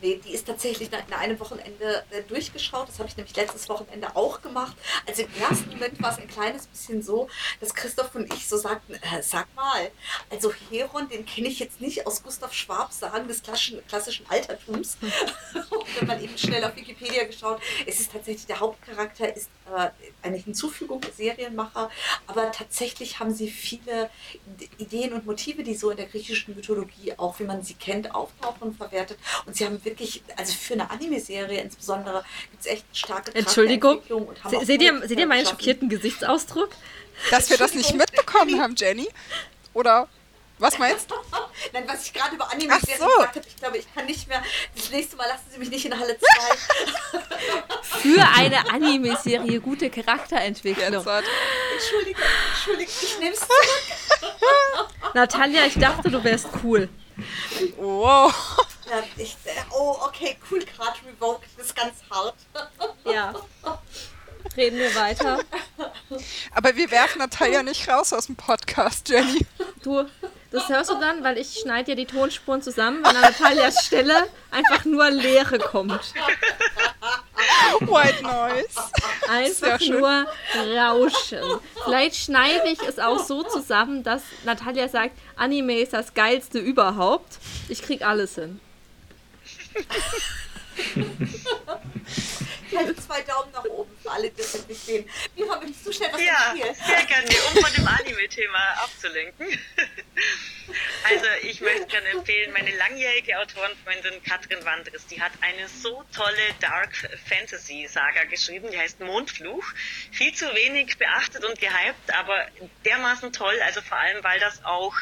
[0.03, 2.89] Nee, die ist tatsächlich nach, einem Wochenende äh, durchgeschaut.
[2.89, 4.77] Das habe ich nämlich letztes Wochenende auch gemacht.
[5.07, 7.29] Also im ersten Moment war es ein kleines bisschen so,
[7.61, 9.91] dass Christoph und ich so sagten, äh, sag mal,
[10.31, 14.97] also Heron, den kenne ich jetzt nicht aus Gustav Schwab sagen des klassischen, Altertums.
[15.99, 19.51] Wenn man eben schnell auf Wikipedia geschaut, es ist tatsächlich, der Hauptcharakter ist
[20.23, 21.91] eine Hinzufügung Serienmacher,
[22.27, 24.11] aber tatsächlich haben sie viele
[24.79, 28.69] Ideen und Motive, die so in der griechischen Mythologie auch, wie man sie kennt, auftauchen
[28.69, 29.19] und verwertet.
[29.47, 34.03] Und sie haben wirklich, also für eine Anime-Serie insbesondere, gibt es echt starke Entschuldigung,
[34.49, 36.71] Se seht, ihr, seht ihr meinen schockierten Gesichtsausdruck?
[37.31, 39.09] Dass wir das nicht mitbekommen haben, Jenny?
[39.75, 40.09] Oder
[40.61, 41.15] was meinst du?
[41.73, 42.87] Nein, was ich gerade über Anime so.
[42.87, 44.43] gesagt habe, ich glaube, ich kann nicht mehr.
[44.77, 46.27] Das nächste Mal lassen Sie mich nicht in Halle 2.
[48.03, 51.05] Für eine Anime-Serie gute Charakterentwicklung.
[51.05, 52.21] Entschuldige,
[52.51, 54.89] entschuldige, ich nehme es zurück.
[55.15, 56.89] Natalia, ich dachte, du wärst cool.
[57.77, 58.33] Wow.
[58.89, 59.37] Ja, ich,
[59.71, 62.35] oh, okay, cool, gerade revoked, das ist ganz hart.
[63.05, 63.35] Ja.
[64.57, 65.41] Reden wir weiter.
[66.53, 69.47] Aber wir werfen Natalia nicht raus aus dem Podcast, Jenny.
[69.83, 70.05] Du,
[70.51, 74.29] das hörst du dann, weil ich schneide dir die Tonspuren zusammen, wenn an Natalias Stelle
[74.51, 76.13] einfach nur Leere kommt.
[77.81, 78.81] White Noise.
[79.29, 80.27] Einfach nur
[80.77, 81.61] Rauschen.
[81.85, 87.39] Vielleicht schneide ich es auch so zusammen, dass Natalia sagt, Anime ist das geilste überhaupt.
[87.69, 88.61] Ich krieg alles hin.
[92.77, 95.09] Also zwei Daumen nach oben für alle, die das nicht sehen.
[95.37, 99.47] Mira, möchtest du schnell was Ja, sehr gerne, um von dem Anime-Thema abzulenken.
[101.05, 106.37] Also ich möchte gerne empfehlen, meine langjährige Autorenfreundin Katrin Wandres, die hat eine so tolle
[106.61, 106.95] Dark
[107.29, 109.65] Fantasy Saga geschrieben, die heißt Mondfluch.
[110.13, 112.47] Viel zu wenig beachtet und gehypt, aber
[112.85, 114.95] dermaßen toll, also vor allem, weil das auch,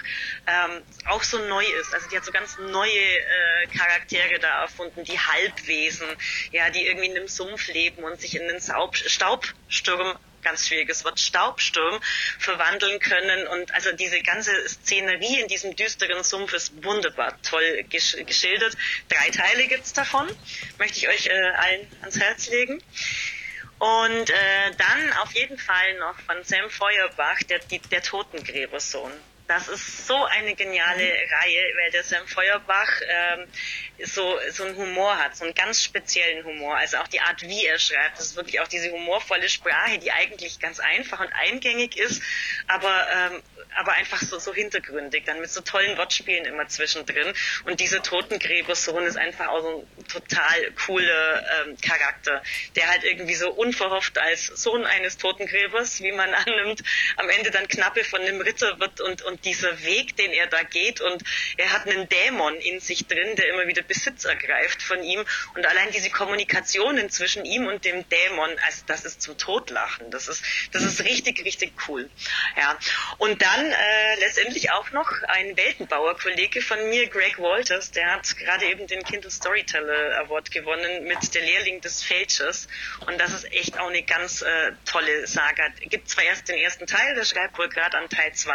[0.47, 1.95] ähm, auch so neu ist.
[1.95, 6.09] Also die hat so ganz neue äh, Charaktere da erfunden, die Halbwesen,
[6.53, 11.05] ja, die irgendwie in einem Sumpf leben und sich in den Staub, Staubsturm ganz schwieriges
[11.05, 12.01] Wort, Staubsturm
[12.39, 13.47] verwandeln können.
[13.49, 18.77] Und also diese ganze Szenerie in diesem düsteren Sumpf ist wunderbar toll gesch geschildert.
[19.09, 20.29] Drei Teile gibt's davon,
[20.79, 22.83] möchte ich euch äh, allen ans Herz legen.
[23.79, 29.13] Und äh, dann auf jeden Fall noch von Sam Feuerbach, der, der Totengräbersohn.
[29.49, 31.34] Das ist so eine geniale mhm.
[31.34, 33.49] Reihe, weil der Sam Feuerbach ähm,
[34.05, 36.76] so, so einen Humor hat, so einen ganz speziellen Humor.
[36.76, 40.12] Also auch die Art, wie er schreibt, das ist wirklich auch diese humorvolle Sprache, die
[40.12, 42.22] eigentlich ganz einfach und eingängig ist,
[42.66, 43.42] aber, ähm,
[43.74, 47.32] aber einfach so, so hintergründig, dann mit so tollen Wortspielen immer zwischendrin.
[47.64, 52.42] Und dieser Totengräbersohn ist einfach auch so ein total cooler ähm, Charakter,
[52.76, 56.82] der halt irgendwie so unverhofft als Sohn eines Totengräbers, wie man annimmt,
[57.16, 60.62] am Ende dann Knappe von einem Ritter wird und, und dieser Weg, den er da
[60.62, 61.22] geht und
[61.57, 65.24] er hat einen Dämon in sich drin, der immer wieder Besitz ergreift von ihm
[65.55, 70.11] und allein diese Kommunikationen zwischen ihm und dem Dämon, also das ist zum Totlachen.
[70.11, 72.11] Das ist, das ist richtig, richtig cool.
[72.57, 72.78] Ja.
[73.18, 78.66] Und dann äh, letztendlich auch noch ein Weltenbauer-Kollege von mir, Greg Walters, der hat gerade
[78.66, 82.68] eben den Kindle Storyteller Award gewonnen mit Der Lehrling des Fälschers.
[83.07, 85.68] Und das ist echt auch eine ganz äh, tolle Saga.
[85.80, 88.53] Gibt zwar erst den ersten Teil, der schreibt wohl gerade an Teil 2,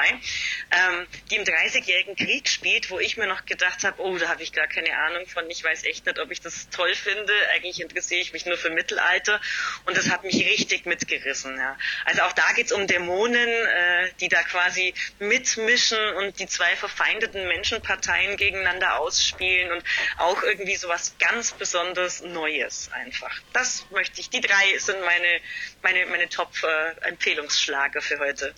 [0.74, 4.42] ähm, die im Dreißigjährigen Krieg spielt, wo ich mir noch gedacht habe, oh, da habe
[4.42, 5.50] ich gar keine Ahnung von.
[5.50, 7.34] Ich weiß echt nicht, ob ich das toll finde.
[7.54, 9.40] Eigentlich interessiere ich mich nur für Mittelalter
[9.86, 11.58] und das hat mich richtig mitgerissen.
[11.58, 11.78] Ja.
[12.06, 16.76] Also auch da geht es um Dämonen, äh, die da quasi mitmischen und die zwei
[16.76, 19.84] verfeindeten Menschenparteien gegeneinander ausspielen und
[20.18, 23.42] auch irgendwie so was ganz besonders Neues einfach.
[23.54, 24.30] Das möchte ich.
[24.30, 25.40] Die drei sind meine,
[25.82, 28.56] meine, meine Top-Empfehlungsschlager äh, für heute.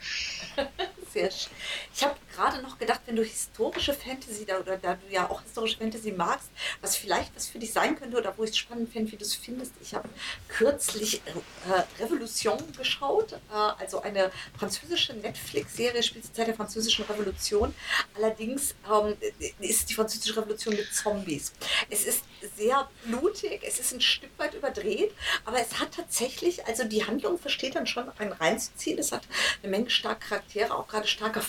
[1.13, 1.51] Sehr schön.
[1.93, 5.41] Ich habe gerade noch gedacht, wenn du historische Fantasy da, oder da du ja auch
[5.41, 6.49] historische Fantasy magst,
[6.81, 9.23] was vielleicht was für dich sein könnte oder wo ich es spannend fände, wie du
[9.23, 9.73] es findest.
[9.81, 10.07] Ich habe
[10.47, 17.73] kürzlich äh, Revolution geschaut, äh, also eine französische Netflix-Serie, spielt zur Zeit der französischen Revolution.
[18.15, 19.15] Allerdings ähm,
[19.59, 21.53] ist die französische Revolution mit Zombies.
[21.89, 22.23] Es ist
[22.55, 25.13] sehr blutig, es ist ein Stück weit überdreht,
[25.45, 28.99] aber es hat tatsächlich, also die Handlung versteht dann schon einen reinzuziehen.
[28.99, 29.23] Es hat
[29.63, 31.41] eine Menge starke Charaktere, auch gerade starke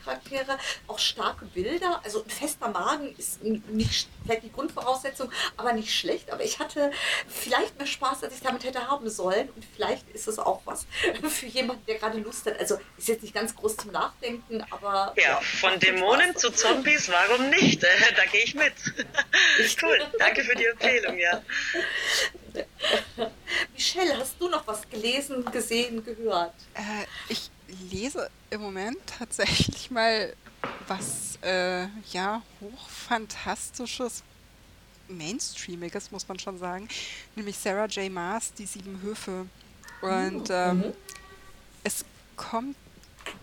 [0.00, 2.00] Frauencharaktere, auch starke Bilder.
[2.04, 6.30] Also ein fester Magen ist nicht vielleicht die Grundvoraussetzung, aber nicht schlecht.
[6.30, 6.90] Aber ich hatte
[7.28, 9.48] vielleicht mehr Spaß, als ich damit hätte haben sollen.
[9.50, 10.86] Und vielleicht ist es auch was
[11.28, 12.58] für jemanden, der gerade Lust hat.
[12.58, 15.12] Also ist jetzt nicht ganz groß zum Nachdenken, aber.
[15.16, 17.82] Ja, ja von Dämonen zu Zombies, warum nicht?
[18.16, 18.72] da gehe ich mit.
[19.82, 21.42] cool, danke für die Empfehlung, ja.
[23.74, 26.54] Michelle, hast du noch was gelesen, gesehen, gehört?
[26.74, 27.50] Äh, ich
[27.90, 30.34] lese im Moment tatsächlich mal
[30.88, 34.22] was äh, ja hochfantastisches,
[35.08, 36.88] mainstreamiges, muss man schon sagen,
[37.34, 38.10] nämlich Sarah J.
[38.10, 39.46] Maas, die sieben Höfe.
[40.02, 40.54] Und mhm.
[40.54, 40.92] ähm, mhm.
[41.84, 42.04] es
[42.36, 42.76] kommt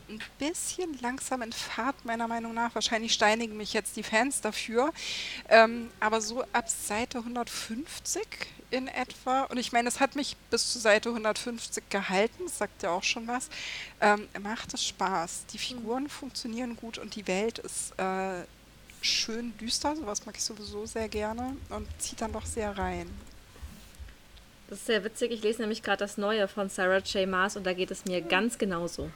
[0.09, 2.73] ein bisschen langsam in Fahrt, meiner Meinung nach.
[2.73, 4.93] Wahrscheinlich steinigen mich jetzt die Fans dafür.
[5.49, 8.25] Ähm, aber so ab Seite 150
[8.69, 9.43] in etwa.
[9.43, 13.03] Und ich meine, es hat mich bis zur Seite 150 gehalten, das sagt ja auch
[13.03, 13.49] schon was.
[14.01, 15.45] Ähm, macht es Spaß.
[15.53, 16.09] Die Figuren mhm.
[16.09, 18.43] funktionieren gut und die Welt ist äh,
[19.01, 19.95] schön düster.
[19.95, 23.09] Sowas mag ich sowieso sehr gerne und zieht dann doch sehr rein.
[24.69, 25.31] Das ist sehr witzig.
[25.31, 27.27] Ich lese nämlich gerade das Neue von Sarah J.
[27.27, 29.09] Maas und da geht es mir ganz genauso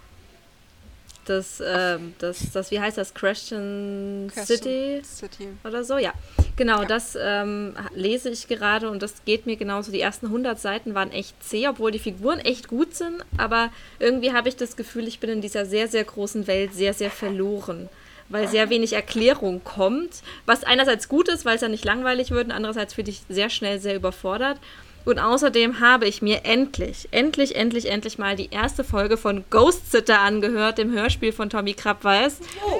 [1.25, 6.13] das, ähm, das, das, wie heißt das, Christian City, City, oder so, ja.
[6.61, 9.91] Genau, das ähm, lese ich gerade und das geht mir genauso.
[9.91, 14.31] Die ersten 100 Seiten waren echt zäh, obwohl die Figuren echt gut sind, aber irgendwie
[14.31, 17.89] habe ich das Gefühl, ich bin in dieser sehr, sehr großen Welt sehr, sehr verloren
[18.29, 22.45] weil sehr wenig Erklärung kommt, was einerseits gut ist, weil es ja nicht langweilig wird
[22.45, 24.57] und andererseits finde ich sehr schnell sehr überfordert.
[25.03, 29.91] Und außerdem habe ich mir endlich, endlich, endlich, endlich mal die erste Folge von Ghost
[29.91, 32.37] Sitter angehört, dem Hörspiel von Tommy Krabweis.
[32.65, 32.79] Oh.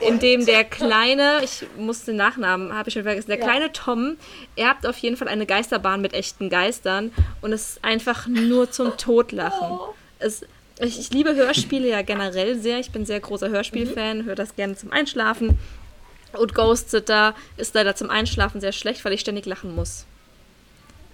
[0.00, 3.44] In dem der kleine, ich muss den Nachnamen, habe ich schon vergessen, der ja.
[3.44, 4.16] kleine Tom
[4.56, 8.96] erbt auf jeden Fall eine Geisterbahn mit echten Geistern und es ist einfach nur zum
[8.96, 9.72] Totlachen.
[9.72, 9.94] Oh.
[10.18, 10.42] Es,
[10.80, 12.78] ich, ich, liebe Hörspiele ja generell sehr.
[12.78, 15.58] Ich bin sehr großer Hörspielfan, höre das gerne zum Einschlafen.
[16.32, 20.06] Und Ghost Sitter ist leider zum Einschlafen sehr schlecht, weil ich ständig lachen muss.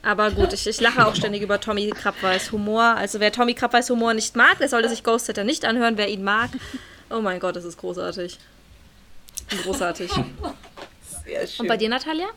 [0.03, 2.83] Aber gut, ich, ich lache auch ständig über Tommy Krabweis Humor.
[2.83, 5.97] Also wer Tommy Krabweis Humor nicht mag, der sollte sich Ghost Sitter nicht anhören.
[5.97, 6.51] Wer ihn mag,
[7.11, 8.39] oh mein Gott, das ist großartig.
[9.63, 10.11] Großartig.
[11.25, 11.61] Sehr schön.
[11.61, 12.29] Und bei dir, Natalia?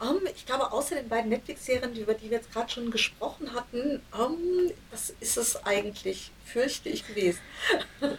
[0.00, 4.02] Um, ich glaube, außer den beiden Netflix-Serien, über die wir jetzt gerade schon gesprochen hatten,
[4.12, 7.40] um, das ist es eigentlich, fürchte ich, gewesen.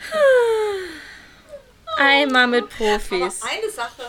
[1.97, 3.41] Einmal mit Profis.
[3.41, 4.03] Aber eine Sache,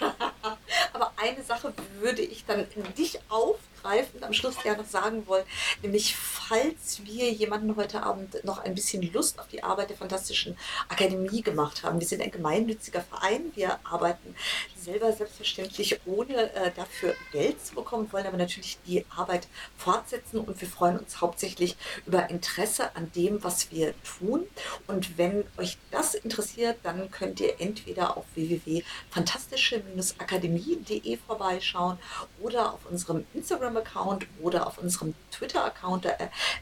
[0.92, 5.44] aber eine Sache würde ich dann dich auf aufgreifen am Schluss gerne sagen wollen,
[5.82, 10.56] nämlich falls wir jemanden heute Abend noch ein bisschen Lust auf die Arbeit der Fantastischen
[10.88, 12.00] Akademie gemacht haben.
[12.00, 14.34] Wir sind ein gemeinnütziger Verein, wir arbeiten
[14.76, 20.60] selber selbstverständlich ohne äh, dafür Geld zu bekommen, wollen aber natürlich die Arbeit fortsetzen und
[20.60, 21.76] wir freuen uns hauptsächlich
[22.06, 24.46] über Interesse an dem, was wir tun.
[24.86, 31.98] Und wenn euch das interessiert, dann könnt ihr entweder auf www.fantastische-akademie.de vorbeischauen
[32.40, 36.04] oder auf unserem Instagram Instagram-Account oder auf unserem Twitter-Account.
[36.04, 36.10] Da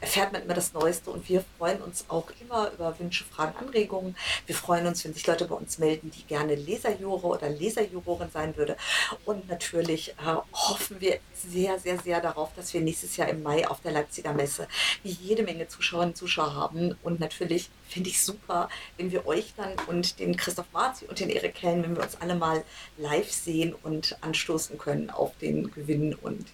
[0.01, 4.15] erfährt man immer das Neueste und wir freuen uns auch immer über Wünsche, Fragen, Anregungen.
[4.45, 8.55] Wir freuen uns, wenn sich Leute bei uns melden, die gerne Leserjure oder Leserjurorin sein
[8.57, 8.77] würde.
[9.25, 13.67] Und natürlich äh, hoffen wir sehr, sehr, sehr darauf, dass wir nächstes Jahr im Mai
[13.67, 14.67] auf der Leipziger Messe
[15.03, 16.95] jede Menge Zuschauerinnen und Zuschauer haben.
[17.03, 21.29] Und natürlich finde ich super, wenn wir euch dann und den Christoph Marzi und den
[21.29, 22.63] Erik Kellen, wenn wir uns alle mal
[22.97, 26.45] live sehen und anstoßen können auf den Gewinn und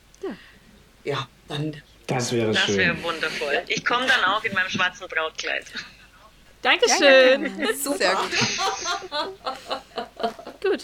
[1.03, 1.82] ja, dann.
[2.07, 2.78] Das wäre das schön.
[2.78, 3.63] Das wäre wundervoll.
[3.67, 5.65] Ich komme dann auch in meinem schwarzen Brautkleid.
[6.61, 7.59] Dankeschön.
[7.59, 8.32] Ja, ja, Sehr gut.
[10.61, 10.84] gut.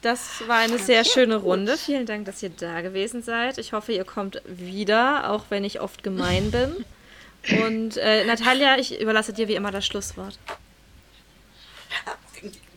[0.00, 1.78] Das war eine sehr schöne Runde.
[1.78, 3.58] Vielen Dank, dass ihr da gewesen seid.
[3.58, 6.84] Ich hoffe, ihr kommt wieder, auch wenn ich oft gemein bin.
[7.64, 10.38] Und äh, Natalia, ich überlasse dir wie immer das Schlusswort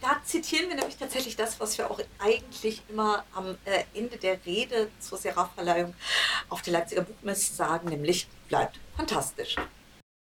[0.06, 4.38] da zitieren wir nämlich tatsächlich das, was wir auch eigentlich immer am äh, Ende der
[4.46, 5.96] Rede zur Seraph-Verleihung
[6.50, 9.56] auf der Leipziger Buchmesse sagen, nämlich bleibt fantastisch.